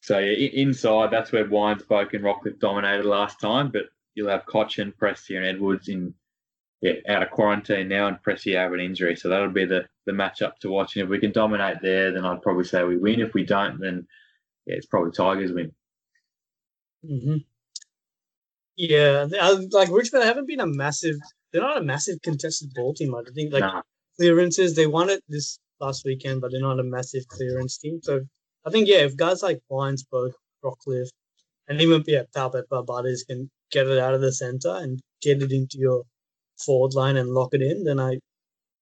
[0.03, 3.85] So yeah, inside that's where Wines Boak and Rockliff dominated last time, but
[4.15, 6.13] you'll have Cotchin, Prestia, and Edwards in
[6.81, 10.23] yeah out of quarantine now, and Prestia have an injury, so that'll be the the
[10.23, 10.97] matchup to watch.
[10.97, 13.21] And if we can dominate there, then I'd probably say we win.
[13.21, 14.07] If we don't, then
[14.67, 15.73] yeah, it's probably Tigers win.
[17.07, 17.37] hmm
[18.77, 19.27] Yeah,
[19.73, 21.17] like Richmond haven't been a massive.
[21.53, 23.15] They're not a massive contested ball team.
[23.15, 23.83] I think like Nah.
[24.19, 24.75] clearances.
[24.75, 28.01] They won it this last weekend, but they're not a massive clearance team.
[28.03, 28.21] So
[28.65, 30.33] I think yeah, if guys like Winesburg,
[30.65, 31.09] Rockliff,
[31.69, 35.53] and even yeah, Talbot Barbados can get it out of the center and get it
[35.53, 36.05] into your
[36.65, 38.19] forward line and lock it in, then I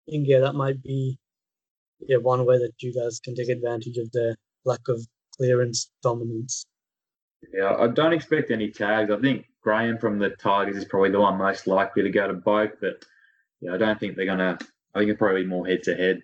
[0.09, 1.17] think yeah, that might be
[1.99, 6.65] yeah one way that you guys can take advantage of the lack of clearance dominance.
[7.53, 9.11] Yeah, I don't expect any tags.
[9.11, 12.33] I think Graham from the Tigers is probably the one most likely to go to
[12.33, 13.03] both, but
[13.61, 14.57] yeah, I don't think they're gonna.
[14.95, 16.23] I think it's probably more head to head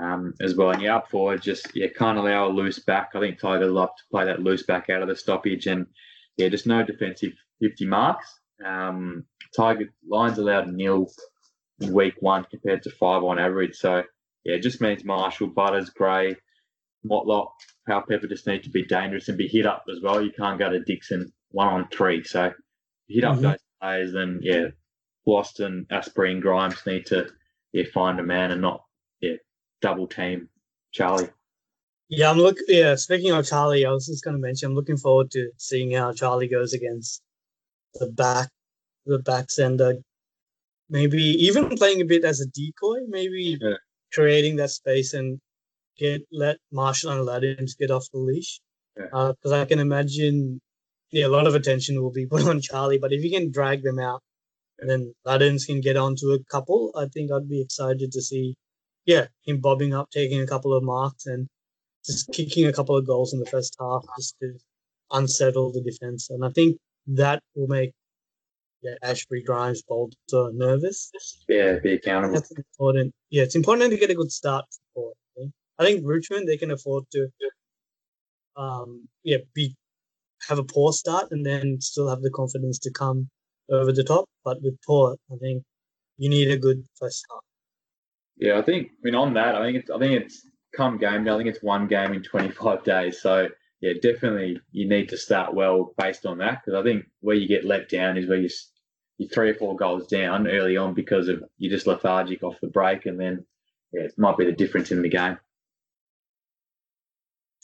[0.00, 0.70] um, as well.
[0.70, 3.10] And yeah, up forward, just yeah, can't allow a loose back.
[3.14, 5.86] I think Tigers love to play that loose back out of the stoppage, and
[6.36, 8.40] yeah, just no defensive fifty marks.
[8.64, 9.24] Um,
[9.56, 11.10] Tiger lines allowed nil
[11.92, 13.76] week one compared to five on average.
[13.76, 14.02] So
[14.44, 16.36] yeah, it just means Marshall, Butters, Gray,
[17.06, 17.48] Motlop,
[17.86, 20.22] Powell-Pepper just need to be dangerous and be hit up as well.
[20.22, 22.24] You can't go to Dixon one on three.
[22.24, 22.52] So
[23.08, 23.42] hit up Mhm.
[23.42, 24.68] those players, then yeah,
[25.26, 27.30] Boston, Astbury, and Grimes need to
[27.72, 28.84] yeah find a man and not
[29.20, 29.36] yeah
[29.80, 30.48] double team
[30.92, 31.28] Charlie.
[32.08, 32.56] Yeah, I'm look.
[32.68, 35.92] Yeah, speaking of Charlie, I was just going to mention I'm looking forward to seeing
[35.92, 37.22] how Charlie goes against
[37.94, 38.50] the back,
[39.06, 39.96] the back sender.
[40.90, 43.00] Maybe even playing a bit as a decoy.
[43.08, 43.76] Maybe Yeah.
[44.12, 45.40] creating that space and
[45.96, 48.60] get let Marshall and Ladhams get off the leash.
[48.98, 49.06] Yeah.
[49.12, 50.60] Uh, because I can imagine,
[51.10, 52.98] yeah, a lot of attention will be put on Charlie.
[52.98, 54.20] But if you can drag them out,
[54.80, 58.54] and then Ladhams can get onto a couple, I think I'd be excited to see,
[59.06, 61.46] yeah, him bobbing up, taking a couple of marks, and
[62.04, 64.52] just kicking a couple of goals in the first half just to
[65.12, 66.28] unsettle the defense.
[66.30, 67.92] And I think that will make
[68.84, 71.10] yeah, Astbury Grimes Balta nervous.
[71.48, 72.34] Yeah, be accountable.
[72.34, 73.14] That's important.
[73.30, 75.50] Yeah, it's important to get a good start for it.
[75.78, 76.02] I think.
[76.04, 77.28] Richmond they can afford to
[78.56, 79.74] um yeah, be
[80.48, 83.28] have a poor start and then still have the confidence to come
[83.70, 84.26] over the top.
[84.44, 85.62] But with Port, I think
[86.18, 87.42] you need a good first start.
[88.36, 88.88] Yeah, I think.
[88.88, 89.90] I mean, on that, I think it's.
[89.90, 91.30] I think it's come game day.
[91.30, 93.22] I think it's one game in 25 days.
[93.22, 93.48] So
[93.80, 97.46] yeah, definitely you need to start well based on that because I think where you
[97.46, 98.48] get let down is where you
[99.18, 102.68] you're three or four goals down early on because of you're just lethargic off the
[102.68, 103.44] break, and then
[103.92, 105.38] yeah, it might be the difference in the game.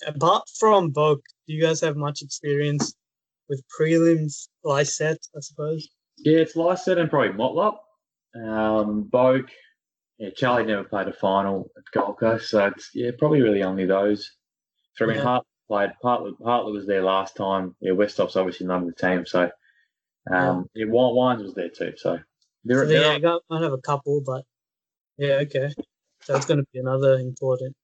[0.07, 2.95] Apart from Boak, do you guys have much experience
[3.49, 5.89] with prelims, Lycett, I suppose?
[6.19, 7.79] Yeah, it's Lycett and probably Motlop.
[8.35, 9.11] Um,
[10.19, 13.87] yeah, Charlie never played a final at Gold Coast, so it's yeah, probably really only
[13.87, 14.31] those.
[14.95, 15.23] So I mean, Yeah.
[15.25, 15.91] Hart played.
[16.03, 17.75] Hartlett, Hartlett was there last time.
[17.81, 19.51] Yeah, Westhoff's obviously the team, so
[20.33, 21.93] um, yeah, Wi- Wines was there too.
[21.97, 22.19] So
[22.65, 24.45] there, So there yeah, are- I got, might have a couple, but
[25.19, 25.71] yeah, okay.
[26.23, 27.75] So it's going to be another important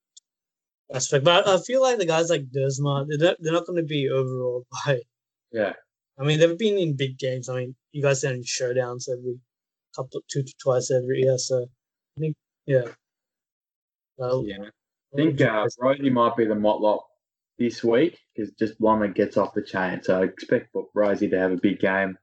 [0.93, 1.25] aspect.
[1.25, 4.09] But I feel like the guys like Duursma, they're not, they're not going to be
[4.11, 5.01] overall by.
[5.53, 5.73] yeah,
[6.19, 7.49] I mean, they've been in big games.
[7.49, 9.39] I mean, you guys are in showdowns every
[9.95, 11.39] couple, two to twice every year.
[11.39, 11.67] So
[12.17, 12.83] I think, yeah.
[14.19, 14.57] Well, yeah.
[15.13, 17.01] I think uh, Rozee might be the Motlop
[17.59, 20.03] this week because just one that gets off the chain.
[20.03, 22.19] So I expect Rozee to have a big game.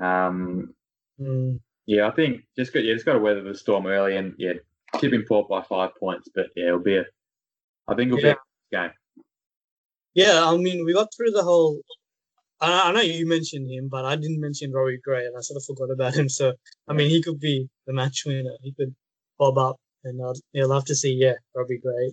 [0.00, 0.74] Um,
[1.20, 4.34] Mm, Yeah, I think just got yeah, just got to weather the storm early and
[4.38, 4.52] yeah,
[4.98, 6.28] tipping Port by five points.
[6.34, 7.04] But yeah, it'll be a,
[7.88, 8.34] I think it'll Yeah.
[8.70, 8.90] be a game.
[10.14, 11.80] yeah, I mean, we got through the whole.
[12.60, 15.56] I, I know you mentioned him, but I didn't mention Rory Gray, and I sort
[15.58, 16.28] of forgot about him.
[16.28, 16.52] So,
[16.88, 18.56] I mean, he could be the match winner.
[18.62, 18.94] He could
[19.38, 22.12] bob up and I'd yeah, love to see yeah Robbie Gray,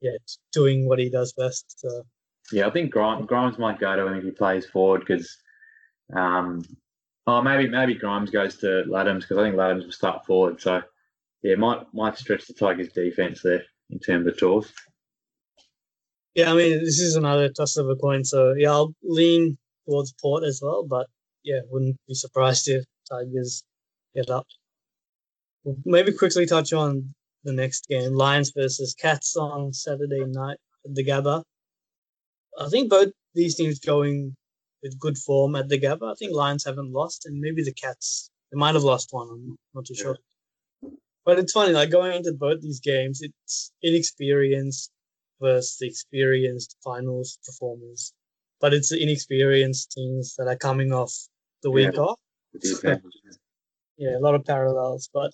[0.00, 0.16] yeah,
[0.52, 1.78] doing what he does best.
[1.78, 2.02] So.
[2.52, 5.38] Yeah, I think Grimes, Grimes might go to him if he plays forward because,
[6.12, 6.62] um,
[7.26, 10.60] oh maybe maybe Grimes goes to Ladhams because I think Ladhams will start forward.
[10.60, 10.82] So
[11.42, 14.72] yeah, might might stretch the Tigers' defense there in terms of tours.
[16.34, 18.24] Yeah, I mean this is another toss of a coin.
[18.24, 21.06] So yeah, I'll lean towards Port as well, but
[21.42, 23.62] yeah, wouldn't be surprised if Tigers
[24.14, 24.46] get up.
[25.64, 27.14] We'll maybe quickly touch on
[27.44, 31.42] the next game, Lions versus Cats on Saturday night at the Gabba.
[32.58, 34.34] I think both these teams going
[34.84, 36.12] with good form at the Gabba.
[36.12, 39.28] I think Lions haven't lost, and maybe the Cats they might have lost one.
[39.28, 40.16] I'm not too sure.
[41.24, 44.90] But it's funny, like going into both these games, it's inexperienced
[45.40, 48.12] versus the experienced finals performers.
[48.60, 51.12] But it's the inexperienced teams that are coming off
[51.62, 52.00] the week yeah.
[52.00, 52.18] off.
[53.96, 55.08] yeah, a lot of parallels.
[55.12, 55.32] But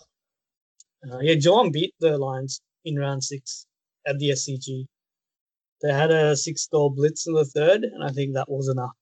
[1.10, 3.66] uh, yeah, Geelong beat the Lions in round six
[4.06, 4.86] at the SCG.
[5.82, 8.92] They had a six goal blitz in the third, and I think that was enough.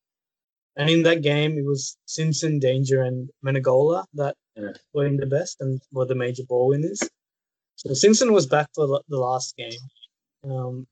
[0.78, 4.70] And in that game, it was Simpson, Danger, and Menegola that yeah.
[4.94, 7.02] were in the best and were the major ball winners.
[7.74, 9.80] So Simpson was back for the last game.
[10.44, 10.86] Um,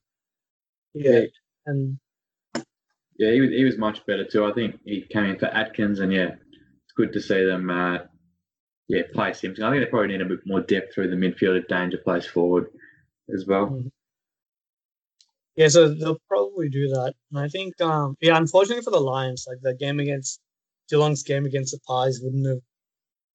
[0.93, 1.25] yeah, yeah,
[1.65, 1.97] and
[3.17, 4.45] yeah, he was he was much better too.
[4.45, 7.69] I think he came in for Atkins, and yeah, it's good to see them.
[7.69, 7.99] Uh,
[8.89, 9.63] yeah, play Simpson.
[9.63, 12.25] I think they probably need a bit more depth through the midfield if Danger plays
[12.25, 12.67] forward
[13.33, 13.67] as well.
[13.67, 13.87] Mm-hmm.
[15.57, 17.13] Yeah, so they'll probably do that.
[17.31, 20.39] And I think, um, yeah, unfortunately for the Lions, like the game against
[20.87, 22.61] Geelong's game against the Pies wouldn't have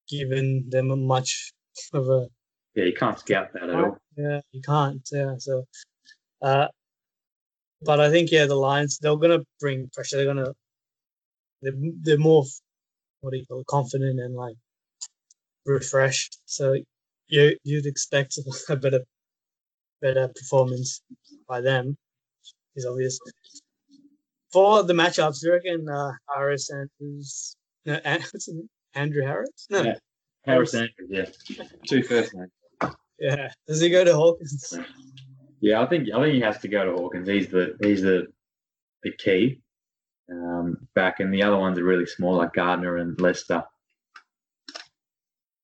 [0.09, 1.53] given them much
[1.93, 2.29] of a.
[2.77, 3.99] Yeah, you can't scout that at all.
[4.17, 5.07] Yeah, you can't.
[5.11, 5.65] Yeah, so,
[6.41, 6.69] uh,
[7.83, 10.17] but I think yeah, the Lions they're gonna bring pressure.
[10.17, 10.53] They're gonna
[11.61, 12.45] they're, they're more
[13.21, 14.55] what do you call it, confident and like
[15.67, 16.39] refreshed.
[16.47, 16.77] So
[17.27, 19.01] you you'd expect a better
[20.01, 21.03] better performance
[21.49, 21.97] by them
[22.77, 23.19] is obvious.
[24.53, 27.57] For the matchups, do you reckon uh, Harris Andrews?
[27.87, 28.01] No,
[28.95, 29.67] Andrew Harris?
[29.71, 29.95] No, yeah.
[30.45, 31.09] Harris Andrews.
[31.09, 32.51] Yeah, two first names.
[33.19, 34.75] Yeah, does he go to Hawkins?
[35.61, 37.29] Yeah, I think I think he has to go to Hawkins.
[37.29, 38.27] He's the he's the
[39.05, 39.61] the key
[40.31, 43.63] um, back, and the other ones are really small, like Gardiner and Lester.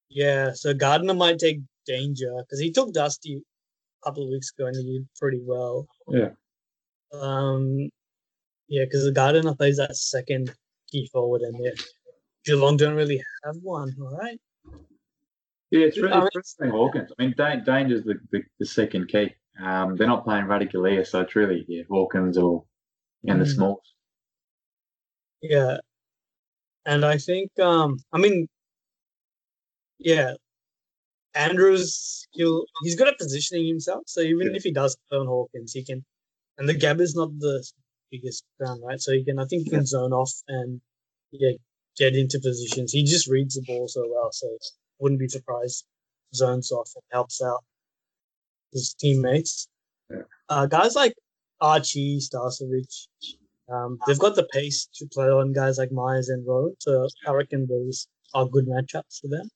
[0.09, 4.67] Yeah, so Gardiner might take danger because he took Dusty a couple of weeks ago
[4.67, 5.87] and he did pretty well.
[6.09, 6.31] Yeah.
[7.13, 7.91] Um,
[8.69, 10.55] yeah, because the Gardiner plays that second
[10.91, 11.75] key forward, in there.
[12.45, 13.95] Geelong don't really have one.
[14.01, 14.39] All right.
[15.71, 17.11] Yeah, it's really interesting, Hawkins.
[17.19, 19.35] I mean, Danger's the, the, the second key.
[19.63, 22.65] Um, they're not playing Ratugolea, so it's really yeah, Hawkins or
[23.27, 23.55] and the mm.
[23.55, 23.95] smalls.
[25.43, 25.79] Yeah,
[26.87, 28.49] and I think um, I mean,
[29.99, 30.35] yeah,
[31.35, 34.05] Andrews he'll he's good at positioning himself.
[34.07, 34.57] So even yeah.
[34.57, 36.05] if he does play on Hawkins, he can
[36.59, 37.65] and the Gabba is not the
[38.11, 39.01] biggest ground, right?
[39.01, 40.81] So he can, I think, he can zone off and
[41.31, 41.53] yeah,
[41.97, 42.93] get into positions.
[42.93, 44.47] He just reads the ball so well, so
[44.99, 45.85] wouldn't be surprised
[46.35, 47.65] zones off and helps out
[48.73, 49.69] his teammates.
[50.11, 50.23] Yeah.
[50.49, 51.15] Uh, guys like
[51.61, 53.07] Archie, Starcevic,
[53.71, 57.33] um, they've got the pace to play on guys like Miers and Rowe, so I
[57.33, 59.49] reckon those are good matchups for them.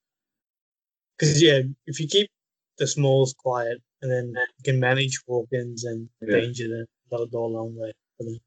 [1.18, 2.30] Because yeah, if you keep
[2.78, 6.40] the smalls quiet, and then you can manage Hawkins and yeah.
[6.40, 6.68] Danger.
[6.68, 8.38] Then that'll go a long way for them.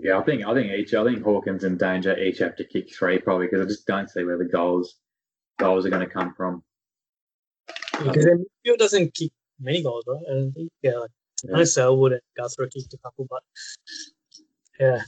[0.00, 2.94] Yeah, I think I think each I think Hawkins and Danger each have to kick
[2.94, 4.94] three probably because I just don't see where the goals
[5.58, 6.62] goals are going to come from.
[7.92, 10.22] Because midfield doesn't kick many goals, right?
[10.30, 10.70] I don't think.
[10.82, 11.10] Yeah, like,
[11.42, 11.54] yeah.
[11.54, 13.42] I know Selwood and Guthrie kicked a couple, but
[14.78, 15.02] yeah.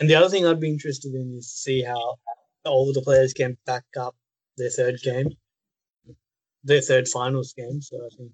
[0.00, 2.16] And the other thing I'd be interested in is to see how
[2.64, 4.16] all the players can back up
[4.56, 5.28] their third game,
[6.64, 7.82] their third finals game.
[7.82, 8.32] So I think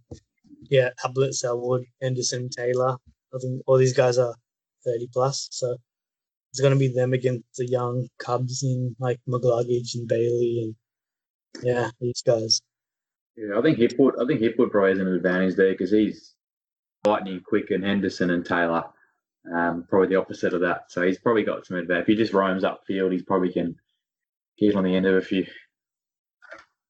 [0.70, 2.96] yeah, Ablett, Selwood, Henderson, Taylor.
[3.34, 4.34] I think all these guys are
[4.84, 5.48] 30 plus.
[5.50, 5.76] So
[6.50, 10.74] it's going to be them against the young Cubs in like McCluggage and Bailey and
[11.62, 12.60] yeah, these guys.
[13.36, 14.20] Yeah, I think Hipwood.
[14.20, 16.34] I think Hipwood probably has an advantage there because he's
[17.04, 18.84] lightning quick, and Henderson and Taylor
[19.54, 20.90] um, probably the opposite of that.
[20.90, 22.02] So he's probably got some advantage.
[22.02, 23.76] If he just roams upfield, he's probably can
[24.58, 25.46] get on the end of a few.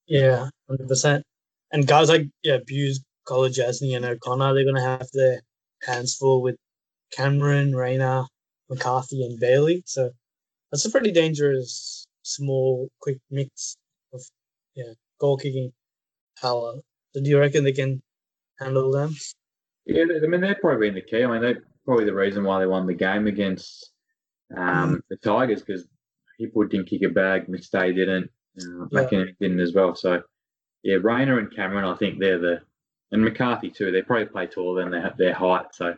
[0.07, 1.25] Yeah, hundred percent.
[1.73, 5.43] And guys like yeah, Buse Kolodjashnij and O'Connor, they're going to have their
[5.83, 6.57] hands full with
[7.13, 8.25] Cameron, Rayner,
[8.71, 9.83] McCarthy, and Bailey.
[9.87, 10.11] So
[10.71, 13.77] that's a pretty dangerous, small, quick mix
[14.13, 14.23] of
[14.75, 15.73] yeah goal kicking
[16.41, 16.75] power.
[17.13, 18.03] So do you reckon they can
[18.59, 19.15] handle them?
[19.87, 21.25] Yeah, I mean they're probably in the key.
[21.25, 23.93] I mean they're probably the reason why they won the game against
[24.57, 25.01] um, mm.
[25.09, 25.87] the Tigers because
[26.41, 29.25] Hipwood didn't kick a bag, McStay didn't, uh, yeah.
[29.41, 29.95] Didn't as well.
[29.95, 30.23] So
[30.83, 32.61] yeah, Rayner and Cameron, I think they're the
[33.13, 33.91] and McCarthy too.
[33.91, 35.95] They probably play taller than their their height, so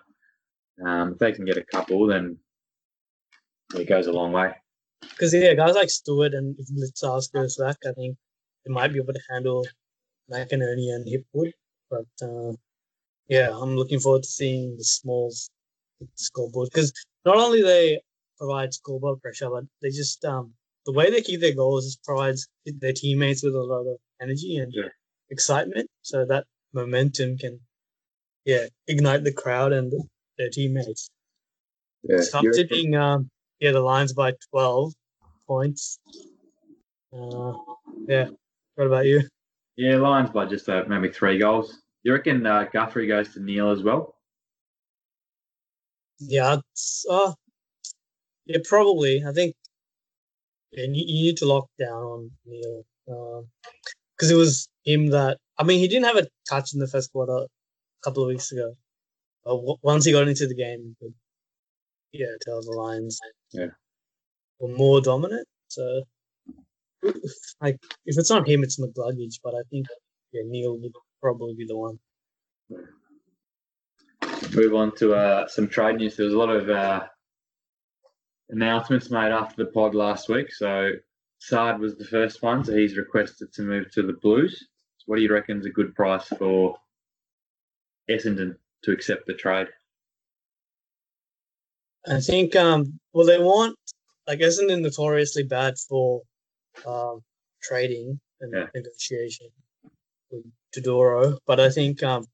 [0.84, 2.38] um, if they can get a couple, then
[3.74, 4.52] it goes a long way.
[5.02, 8.16] Because yeah, guys like Stewart and if Blicavs goes back, I think
[8.64, 9.66] they might be able to handle
[10.30, 11.52] McInerney and Hipwood.
[11.90, 12.52] But uh,
[13.28, 15.50] yeah, I'm looking forward to seeing the Smalls
[16.14, 16.92] scoreboard because
[17.24, 18.00] not only they
[18.38, 20.54] provide scoreboard pressure, but they just um,
[20.86, 24.56] the way they keep their goals just provides their teammates with a lot of energy
[24.56, 24.88] and Yeah.
[25.28, 25.88] excitement.
[26.02, 27.60] So that momentum can
[28.44, 29.92] yeah ignite the crowd and
[30.38, 31.10] their teammates.
[32.02, 34.92] Yeah, So I'm you tipping um yeah the Lions by twelve
[35.46, 35.98] points.
[37.12, 37.52] Uh,
[38.06, 38.28] yeah.
[38.76, 39.22] What about you?
[39.76, 41.80] yeah, Lions by just uh, maybe three goals.
[42.02, 44.14] You reckon uh, Guthrie goes to Neale as well?
[46.18, 47.32] Yeah, it's, uh,
[48.46, 49.24] yeah, probably.
[49.26, 49.54] I think
[50.72, 52.84] yeah, you, you need to lock down on Neale
[54.16, 55.38] because it was him that.
[55.60, 57.46] I mean, he didn't have a touch in the first quarter a
[58.02, 58.72] couple of weeks ago.
[59.44, 61.12] But w- once he got into the game, could,
[62.12, 63.20] yeah, tell the Lions
[63.52, 63.66] Yeah.
[64.58, 65.46] were more dominant.
[65.68, 66.02] So,
[67.60, 69.40] like, if it's not him, it's McCluggage.
[69.44, 69.86] But I think
[70.32, 71.98] yeah, Neale would probably be the one.
[74.54, 76.16] Move on to uh, some trade news.
[76.16, 77.06] There was a lot of uh,
[78.48, 80.52] announcements made after the pod last week.
[80.54, 80.92] So
[81.38, 84.66] Saad was the first one, so he's requested to move to the Blues.
[85.10, 86.76] What do you reckon is a good price for
[88.08, 89.66] Essendon to accept the trade?
[92.06, 93.76] I think um well they want
[94.28, 96.22] like Essendon notoriously bad for
[96.86, 97.24] um
[97.60, 98.68] trading and Yeah.
[98.72, 99.48] negotiation
[100.30, 102.24] with Dodoro, but I think um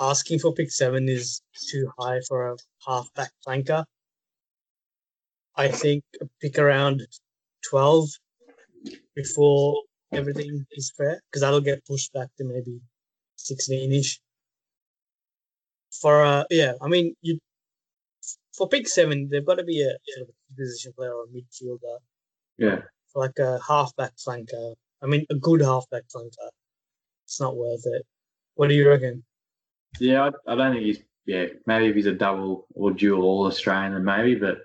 [0.00, 3.84] asking for pick seven is too high for a halfback flanker.
[5.54, 7.06] I think a pick around
[7.70, 8.08] twelve
[9.14, 9.80] before
[10.14, 12.80] everything is fair because that'll get pushed back to maybe
[13.36, 14.20] sixteen ish.
[16.00, 17.38] For uh yeah, I mean you
[18.56, 21.98] for pick seven, they've got to be a sort of position player or a midfielder,
[22.58, 22.82] Yeah,
[23.14, 24.74] like a halfback flanker.
[25.02, 26.50] I mean, a good halfback flanker.
[27.26, 28.02] It's not worth it.
[28.54, 29.24] What do you reckon?
[30.00, 30.30] yeah.
[30.46, 31.46] I, I don't think he's yeah.
[31.66, 34.34] Maybe if he's a double or dual All Australian, then maybe.
[34.36, 34.58] But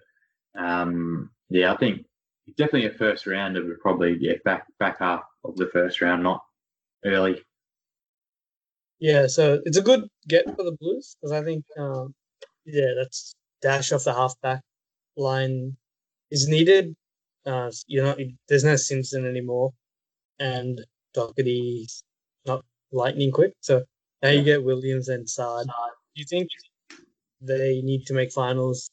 [0.58, 2.06] um, yeah, I think
[2.58, 6.42] definitely a first rounder, would probably yeah back back half of the first round, not
[7.06, 7.42] early.
[9.00, 12.14] Yeah, so it's a good get for the Blues because I think, um,
[12.66, 14.62] yeah, that's dash off the halfback
[15.16, 15.76] line
[16.32, 16.96] is needed.
[17.46, 18.16] Uh, you know,
[18.48, 19.74] there's no Simpson anymore,
[20.40, 20.82] and
[21.16, 22.04] Docherty's
[22.46, 23.54] not lightning quick.
[23.62, 23.84] So
[24.22, 25.68] now you get Williams and Saad.
[25.68, 25.72] Do
[26.16, 26.50] you think
[27.42, 28.92] they need to make finals?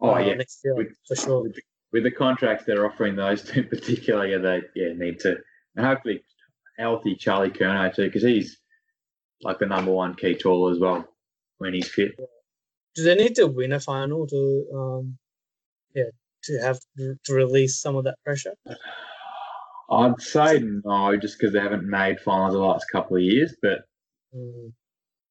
[0.00, 1.42] Oh uh, yeah, next year With- for sure.
[1.42, 1.62] with the,
[1.96, 5.34] with the contracts they're offering those two in particular, yeah, they yeah need to,
[5.76, 6.22] and hopefully
[6.78, 8.58] healthy Charlie Curnow too, because he's
[9.40, 11.08] like the number one key tall as well
[11.56, 12.12] when he's fit.
[12.94, 15.16] Do they need to win a final to, um,
[15.94, 16.10] yeah,
[16.44, 18.52] to have to release some of that pressure?
[19.90, 23.78] I'd say no, just because they haven't made finals the last couple of years, but
[24.34, 24.72] Mm.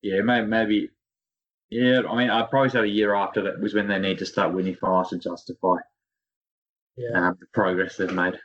[0.01, 0.89] yeah, maybe, maybe
[1.69, 1.99] yeah.
[2.09, 4.53] I mean, I'd probably say a year after that was when they need to start
[4.53, 5.75] winning finals to justify
[6.97, 7.27] Yeah.
[7.27, 8.35] um, the progress they've made.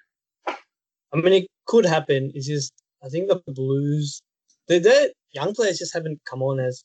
[1.13, 2.33] I mean, it could happen.
[2.35, 4.23] It's just I think the Blues,
[4.69, 6.85] their their young players just haven't come on as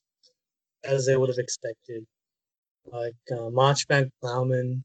[0.84, 2.06] as they would have expected.
[2.91, 4.84] Like uh, Marchbank, Plowman,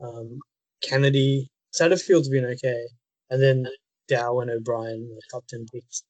[0.00, 0.38] um,
[0.82, 2.86] Kennedy, Satterfield's been okay,
[3.30, 3.66] and then
[4.08, 6.02] Dow and O'Brien, the top ten picks.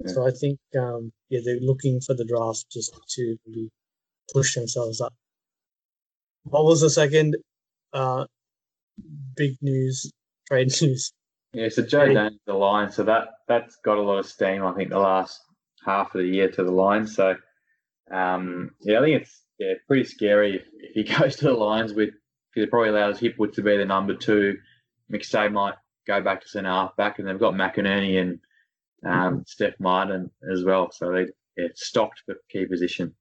[0.00, 0.12] Yeah.
[0.12, 3.70] So I think um, yeah, they're looking for the draft just to maybe
[4.32, 5.14] push themselves up.
[6.44, 7.36] What was the second
[7.92, 8.26] uh,
[9.36, 10.10] big news?
[10.48, 11.12] Trade news.
[11.52, 12.14] Yeah, so Joe Hey.
[12.14, 14.64] Dane's the line, so that that's got a lot of steam.
[14.64, 15.40] I think the last
[15.84, 17.06] half of the year to the line.
[17.06, 17.36] So
[18.10, 21.92] um, yeah, I think it's yeah pretty scary if, if he goes to the Lions
[21.92, 22.10] with
[22.50, 24.58] because it probably allows Hipwood to be the number two.
[25.12, 25.74] McStay might
[26.06, 28.38] go back to centre half back, and they've got McInerney and
[29.06, 30.90] um, Stef Martin as well.
[30.90, 31.26] So they
[31.56, 33.14] yeah, stocked the key position.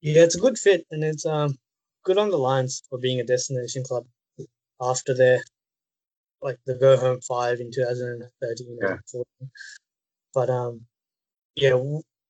[0.00, 1.56] Yeah, it's a good fit, and it's um
[2.04, 4.04] good on the Lions for being a destination club
[4.82, 5.42] after their
[6.42, 8.90] like the go home five in 2013 Yeah.
[8.92, 9.50] and 14.
[10.34, 10.80] But um,
[11.54, 11.74] yeah,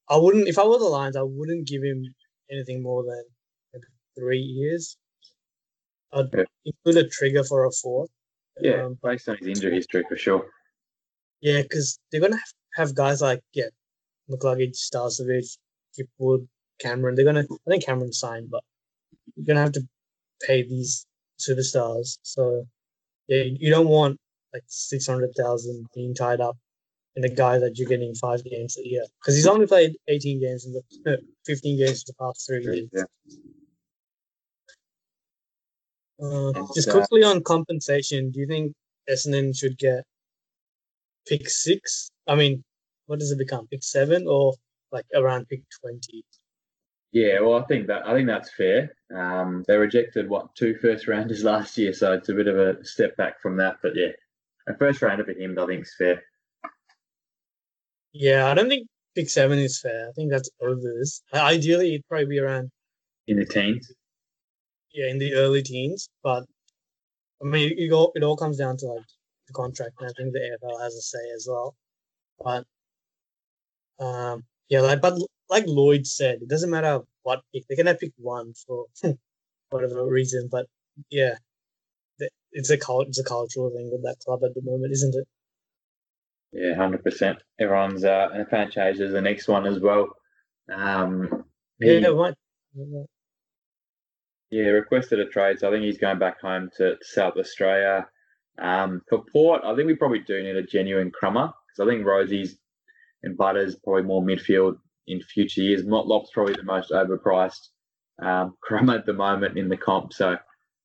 [0.09, 2.05] I wouldn't if I were the Lions, I wouldn't give him
[2.51, 3.25] anything more than
[3.73, 3.87] maybe
[4.19, 4.97] three years.
[6.13, 6.45] I'd Yeah.
[6.65, 8.11] include a trigger for a fourth.
[8.61, 10.51] Yeah, Um, based on his injury history for sure.
[11.41, 12.53] Yeah, because they're gonna have,
[12.89, 13.71] have guys like yeah,
[14.29, 15.57] McCluggage, Starcevic,
[15.99, 16.47] Hipwood,
[16.81, 17.15] Cameron.
[17.15, 17.47] They're gonna.
[17.67, 18.63] I think Cameron signed, but
[19.35, 19.89] you're gonna have to
[20.43, 21.07] pay these
[21.49, 22.19] superstars.
[22.23, 22.67] So
[23.29, 24.19] yeah, you you don't want
[24.53, 26.57] like six hundred thousand being tied up
[27.17, 30.41] in a guy that you're getting five games a year because he's only played 18
[30.41, 31.17] games in the no,
[31.47, 32.89] 15 games in the past three years.
[32.93, 33.05] Yeah.
[36.23, 38.73] Uh, just uh, quickly on compensation, do you think
[39.11, 40.05] Essendon should get
[41.27, 42.11] pick six?
[42.27, 42.63] I mean,
[43.07, 43.67] what does it become?
[43.67, 44.55] Pick seven or
[44.93, 46.25] like around pick 20?
[47.13, 48.95] Yeah, well, I think that I think that's fair.
[49.15, 52.83] Um, they rejected what two first rounders last year, so it's a bit of a
[52.85, 53.77] step back from that.
[53.83, 54.13] But yeah,
[54.67, 56.23] a first rounder for him, I think, is fair.
[58.13, 60.09] Yeah, I don't think pick seven is fair.
[60.09, 61.23] I think that's overs.
[61.35, 62.71] Ideally, it'd probably be around
[63.27, 63.93] In the teens,
[64.93, 66.45] yeah in the early teens, but
[67.43, 69.05] I mean, it all it all comes down to like
[69.49, 71.75] the contract, and I think the AFL has a say as well.
[72.43, 72.65] But
[73.99, 75.19] um, yeah, like but
[75.53, 78.87] like Lloyd said, it doesn't matter what pick they can have pick one for
[79.71, 80.67] whatever reason, but
[81.11, 81.35] yeah,
[82.53, 85.27] it's a cult, it's a cultural thing with that club at the moment, isn't it?
[86.53, 87.39] yeah, hundred percent.
[87.59, 90.09] Everyone's uh, and Fantasia is the next one as well.
[90.73, 91.45] Um,
[91.81, 92.35] he- Yeah, right.
[94.51, 98.07] Yeah, requested a trade, so I think he's going back home to South Australia.
[98.59, 102.05] Um, for Port, I think we probably do need a genuine crummer because I think
[102.07, 102.59] Rozee's
[103.23, 104.77] and Butters probably more midfield
[105.07, 105.85] in future years.
[105.85, 107.69] Motlop's probably the most overpriced
[108.21, 110.37] um, crummer at the moment in the comp, so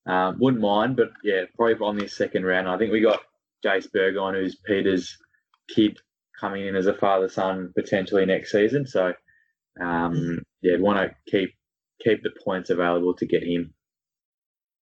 [0.07, 0.95] um, wouldn't mind.
[0.95, 3.19] But yeah, probably on this second round, I think we got
[3.63, 5.17] Jase Burgoyne, who's Peter's
[5.69, 5.97] kid,
[6.39, 8.85] coming in as a father son potentially next season.
[8.85, 9.13] So
[9.81, 11.53] um, yeah, want to keep
[12.01, 13.73] keep the points available to get him.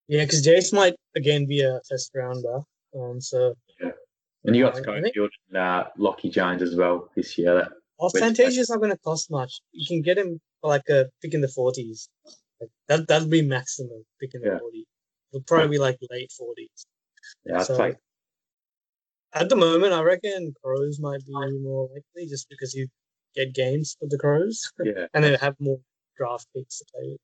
[0.08, 2.60] Yeah, because Jace might again be a first rounder.
[2.98, 3.92] Um, so yeah.
[4.44, 7.56] And you got I Schofield think- and uh, Lachie Jones as well this year.
[7.56, 7.70] That
[8.00, 9.62] Which- Fantasia's not going to cost much.
[9.72, 12.10] You can get him for like a pick in the forties.
[12.60, 14.60] Like that that'll be maximum pick in the Yeah.
[14.60, 14.86] forties.
[15.34, 16.86] It'll probably be like late forties.
[17.46, 17.96] yeah, I'd So- take
[19.34, 22.88] At the moment, I reckon Crows might be more likely just because you
[23.36, 25.08] get games with the Crows yeah.
[25.14, 25.80] and they have more
[26.18, 27.20] draft picks to play with.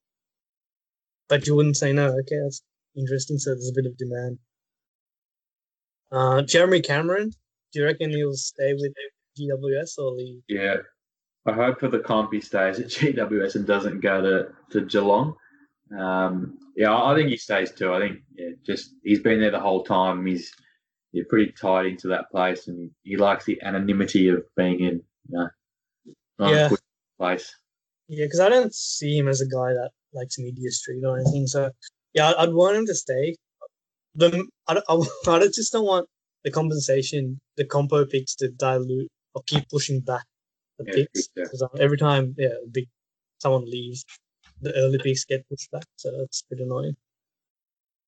[1.30, 2.08] But you wouldn't say no.
[2.20, 2.62] Okay, that's
[2.98, 3.38] interesting.
[3.38, 4.40] So there's a bit of demand.
[6.12, 7.30] Uh, Jeremy Cameron,
[7.72, 8.94] do you reckon he'll stay with
[9.40, 10.42] GWS or leave?
[10.48, 10.78] Yeah.
[11.46, 15.36] I hope for the comp he stays at GWS and doesn't go to, to Geelong.
[15.98, 17.94] Um, yeah, I think he stays too.
[17.94, 20.26] I think yeah, just he's been there the whole time.
[20.26, 20.54] He's
[21.12, 25.30] you're pretty tied into that place, and he likes the anonymity of being in you
[25.30, 25.50] know
[26.40, 26.70] Yeah.
[27.20, 27.54] place.
[28.08, 31.48] Yeah, because I don't see him as a guy that likes media street or anything.
[31.48, 31.72] So
[32.14, 33.36] yeah, I'd, I'd want him to stay.
[34.16, 36.08] The I, I, I just don't want
[36.46, 40.26] the compensation, the compo picks to dilute or keep pushing back
[40.78, 41.30] the Yeah, picks.
[41.36, 41.44] yeah.
[41.44, 42.88] Because every time, yeah, big
[43.40, 44.06] someone leaves,
[44.62, 45.86] the early picks get pushed back.
[45.96, 46.96] So that's pretty annoying.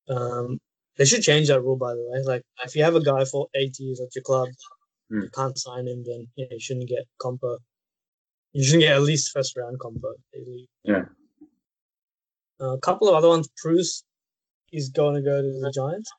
[0.10, 0.60] Um,
[0.98, 2.22] they should change that rule, by the way.
[2.24, 4.50] Like, if you have a guy for eight years at your club,
[5.10, 5.22] Hmm.
[5.22, 7.58] you can't sign him, then yeah, you shouldn't get compo.
[8.54, 10.14] You shouldn't get at least first round compo.
[10.84, 11.06] Yeah.
[12.62, 13.50] Uh, a couple of other ones.
[13.58, 14.04] Preuss
[14.72, 16.12] is going to go to the Giants.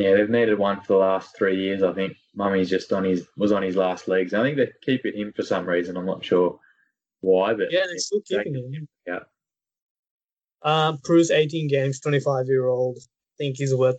[0.00, 1.82] Yeah, they've needed one for the last three years.
[1.82, 4.32] I think Mummy's just on his was on his last legs.
[4.32, 5.94] I think they're keeping him for some reason.
[5.94, 6.58] I'm not sure
[7.20, 8.88] why, but Yeah, they're still keeping him.
[9.06, 9.18] Yeah.
[10.62, 12.96] Um, Preuss, 18 games, 25 year old.
[12.98, 13.98] I think he's worth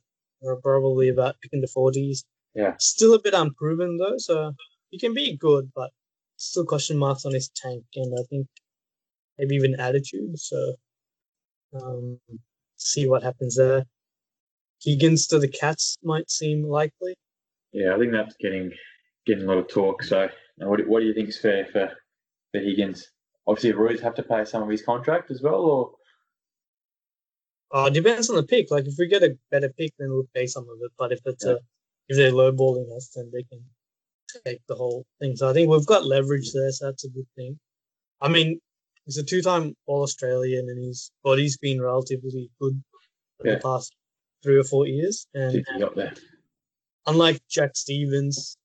[0.64, 2.24] probably about in the 40s.
[2.56, 2.74] Yeah.
[2.80, 4.54] Still a bit unproven though, so
[4.90, 5.92] he can be good, but
[6.38, 8.48] still question marks on his tank, and I think
[9.38, 10.40] maybe even attitude.
[10.40, 10.74] So,
[11.80, 12.20] um,
[12.78, 13.86] see what happens there.
[14.84, 17.16] Higgins to the Cats might seem likely.
[17.74, 18.72] yeah, I think that's getting
[19.26, 20.04] getting a lot of talk.
[20.04, 20.28] So,
[20.58, 21.92] what, do- what do you think is fair for
[22.52, 23.08] for Higgins?
[23.48, 25.92] Obviously, Roy's have to pay some of his contract as well, or
[27.74, 28.70] Uh, it depends on the pick.
[28.72, 30.92] Like if we get a better pick, then we'll pay some of it.
[30.98, 31.60] But if it's a
[32.10, 33.64] if they're lowballing us, then they can
[34.46, 35.36] take the whole thing.
[35.36, 37.58] So I think we've got leverage there, so that's a good thing.
[38.20, 38.60] I mean,
[39.06, 42.82] he's a two-time All Australian, and his body's been relatively good
[43.40, 43.56] for Yeah.
[43.56, 43.94] the past
[44.44, 45.28] three or four years.
[45.34, 46.14] And did he up there?
[47.08, 48.58] unlike Jack Stevens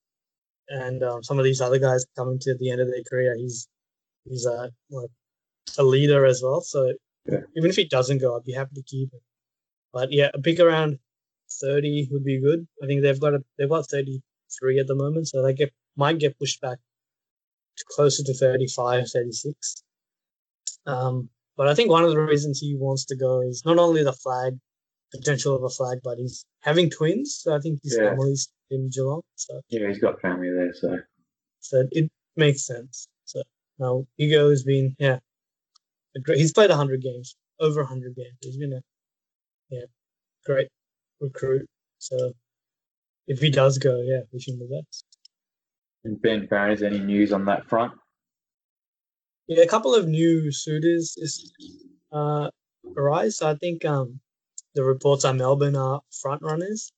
[0.69, 3.67] and um, some of these other guys coming to the end of their career, he's
[4.25, 5.09] he's a like
[5.77, 6.61] a leader as well.
[6.61, 6.93] So
[7.25, 7.39] Yeah.
[7.57, 9.19] even if he doesn't go, I'd be happy to keep him.
[9.93, 10.99] But yeah, a pick around
[11.61, 12.67] thirty would be good.
[12.83, 14.21] I think they've got a, they've got thirty
[14.59, 16.77] three at the moment, so they get might get pushed back
[17.77, 19.83] to closer to 35, 36.
[20.85, 24.03] Um, but I think one of the reasons he wants to go is not only
[24.03, 24.57] the flag
[25.11, 27.35] potential of a flag, but he's having twins.
[27.41, 28.09] So I think his Yeah.
[28.09, 29.21] family's in Geelong.
[29.35, 30.97] So, Yeah, he's got family there, so
[31.59, 33.07] so it makes sense.
[33.25, 33.41] So
[33.79, 35.19] now Hugo has been, yeah,
[36.15, 38.37] a great, he's played 100 games, over 100 games.
[38.41, 38.81] He's been a,
[39.69, 39.85] yeah,
[40.45, 40.69] great
[41.19, 41.65] recruit.
[41.99, 42.33] So
[43.27, 45.05] if he does go, yeah, wish him the best.
[46.03, 47.93] And Ben Barron, is any news on that front?
[49.47, 51.51] Yeah, a couple of new suitors is
[52.11, 52.49] uh
[52.95, 53.37] arise.
[53.37, 54.19] So I think um
[54.77, 56.93] the reports are Melbourne are front runners,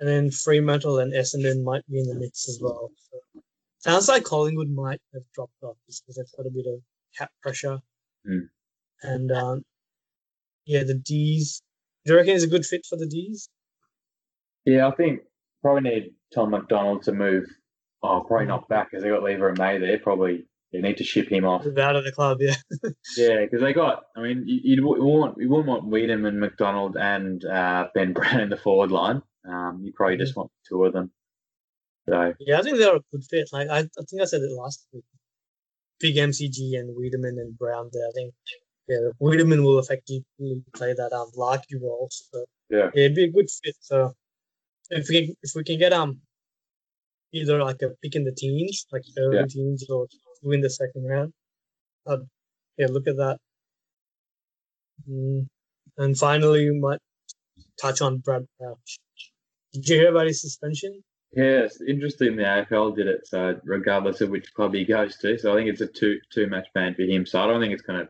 [0.00, 2.90] and then Fremantle and Essendon might be in the mix as well.
[2.98, 3.40] So
[3.78, 6.80] sounds like Collingwood might have dropped off just because they've got a bit of
[7.16, 7.78] cap pressure,
[8.28, 8.48] Mm.
[9.02, 9.64] and um
[10.66, 11.62] yeah, the D's.
[12.04, 13.48] Do you reckon he's a good fit for the D's?
[14.64, 15.20] Yeah, I think
[15.62, 17.44] probably need Tom McDonald to move.
[18.02, 19.98] Oh, probably not back because they got Lever and May there.
[20.00, 21.66] Probably they need to ship him off.
[21.78, 22.54] Out of the club, yeah.
[23.16, 24.04] Yeah, because they got.
[24.16, 28.40] I mean, you, you'd want you wouldn't want Weideman and McDonald and uh, Ben Brown
[28.40, 29.22] in the forward line.
[29.48, 31.10] Um, you probably just want two of them.
[32.08, 33.48] So Yeah, I think they're a good fit.
[33.52, 35.04] Like I, I think I said it last week.
[36.00, 38.06] Big MCG and Weideman and Brown there.
[38.06, 38.34] I think
[38.88, 40.24] yeah, Weideman will effectively
[40.74, 42.08] play that um Larky role.
[42.10, 42.90] So Yeah.
[42.94, 43.76] it'd be a good fit.
[43.80, 44.12] So
[44.90, 46.20] if we if we can get um
[47.32, 49.46] either like a pick in the teens, like early Yeah.
[49.46, 50.06] teens, or
[50.42, 51.32] two in the second round,
[52.06, 52.20] I'd
[52.76, 53.38] yeah look at that.
[55.08, 55.46] Mm.
[55.98, 57.00] And finally, we might
[57.80, 58.98] touch on Brad Crouch.
[59.72, 61.02] Did you hear about his suspension?
[61.32, 62.36] Yes, interesting.
[62.36, 63.26] The AFL did it.
[63.26, 66.46] So regardless of which club he goes to, so I think it's a two two
[66.46, 67.26] match ban for him.
[67.26, 68.08] So I don't think it's going to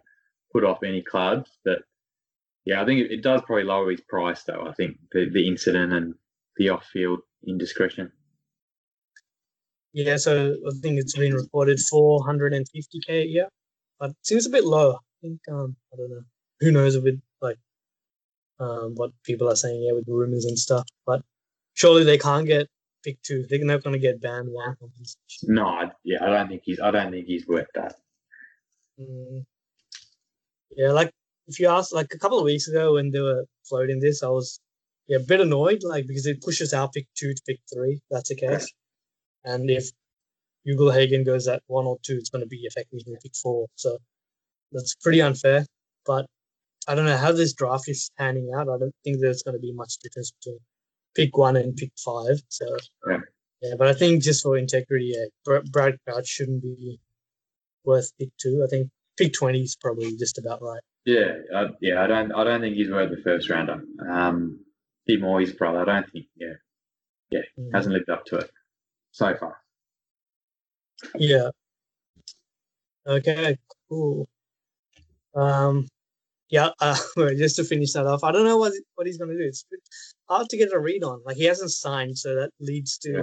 [0.52, 1.50] put off any clubs.
[1.64, 1.80] But
[2.64, 4.66] yeah, I think it, it does probably lower his price though.
[4.68, 6.14] I think the, the incident and
[6.56, 8.12] the off field indiscretion.
[9.99, 13.49] Yeah, so I think it's been reported 450k a year,
[13.99, 14.92] but it seems a bit low.
[14.92, 16.22] I think um I don't know.
[16.61, 17.59] Who knows with like
[18.61, 20.86] um what people are saying yeah with rumors and stuff.
[21.05, 21.22] But
[21.74, 22.68] surely they can't get
[23.03, 23.44] pick two.
[23.49, 24.76] They're not going to get banned one.
[25.42, 26.78] No, I, yeah, I don't think he's.
[26.78, 27.96] I don't think he's worth that.
[29.01, 29.44] Mm.
[30.76, 31.11] Yeah, like
[31.49, 34.28] if you ask like a couple of weeks ago when they were floating this, I
[34.28, 34.61] was
[35.09, 38.01] yeah a bit annoyed like because it pushes out pick two to pick three.
[38.12, 38.72] That's the case,
[39.49, 39.86] and if
[40.70, 43.66] Ugle-Hagan goes at one or two, it's going to be effectively pick four.
[43.76, 43.99] So
[44.72, 45.64] that's pretty unfair.
[46.05, 46.26] But
[46.86, 48.68] I don't know how this draft is panning out.
[48.68, 50.59] I don't think there's going to be much difference between
[51.14, 52.40] pick one and pick five.
[52.49, 52.66] So
[53.09, 53.18] Yeah.
[53.62, 57.01] yeah, but I think just for integrity, yeah, Br- Brad Crouch shouldn't be
[57.84, 58.62] worth pick two.
[58.64, 60.82] I think pick twenty is probably just about right.
[61.05, 62.03] Yeah, I, yeah.
[62.03, 62.32] I don't.
[62.32, 63.82] I don't think he's worth the first rounder.
[64.11, 64.61] Um,
[65.05, 65.80] Steve Moyes' brother.
[65.80, 66.26] I don't think.
[66.36, 66.55] Yeah,
[67.59, 67.70] Mm.
[67.74, 68.51] hasn't lived up to it
[69.18, 69.56] so far.
[71.16, 71.50] Yeah.
[73.06, 73.56] Okay,
[73.88, 74.28] cool.
[75.34, 75.88] Um,
[76.50, 76.96] yeah, uh,
[77.36, 79.44] just to finish that off, I don't know what what he's going to do.
[79.44, 79.64] It's
[80.28, 81.20] hard to get a read on.
[81.26, 83.22] Like he hasn't signed, so that leads to Yeah.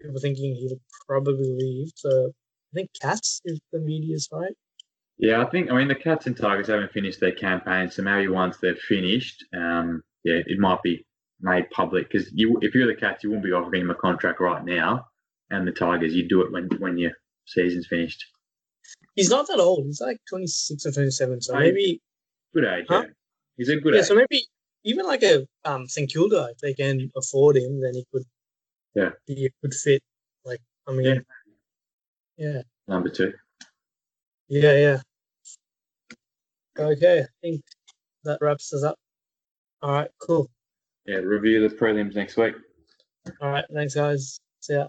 [0.00, 1.90] people thinking he'll probably leave.
[1.96, 2.32] So
[2.72, 4.52] I think Cats is the media's right.
[5.18, 5.70] Yeah, I think.
[5.70, 9.44] I mean, the Cats and Tigers haven't finished their campaign, so maybe once they're finished,
[9.54, 11.04] um, yeah, it might be
[11.40, 14.40] made public because you, if you're the Cats, you won't be offering him a contract
[14.40, 15.06] right now,
[15.50, 17.12] and the Tigers, you do it when when your
[17.46, 18.24] season's finished.
[19.14, 19.84] He's not that old.
[19.86, 21.40] He's like twenty six or twenty seven.
[21.40, 22.00] So maybe
[22.54, 22.86] Good age.
[22.88, 23.02] Huh?
[23.06, 23.10] Yeah.
[23.56, 24.00] He's a good yeah.
[24.00, 24.06] age.
[24.06, 24.44] So maybe
[24.84, 28.24] even like a um St Kilda, if they can afford him, then he could
[28.94, 29.10] Yeah.
[29.26, 30.02] be a good fit.
[30.44, 31.22] Like I mean,
[32.36, 32.52] Yeah.
[32.52, 32.62] yeah.
[32.88, 33.32] Number two.
[34.48, 35.00] Yeah, yeah.
[36.78, 37.62] Okay, I think
[38.24, 38.98] that wraps us up.
[39.82, 40.50] All right, cool.
[41.06, 42.54] Yeah, review the prelims next week.
[43.40, 44.40] All right, thanks, guys.
[44.60, 44.88] See ya.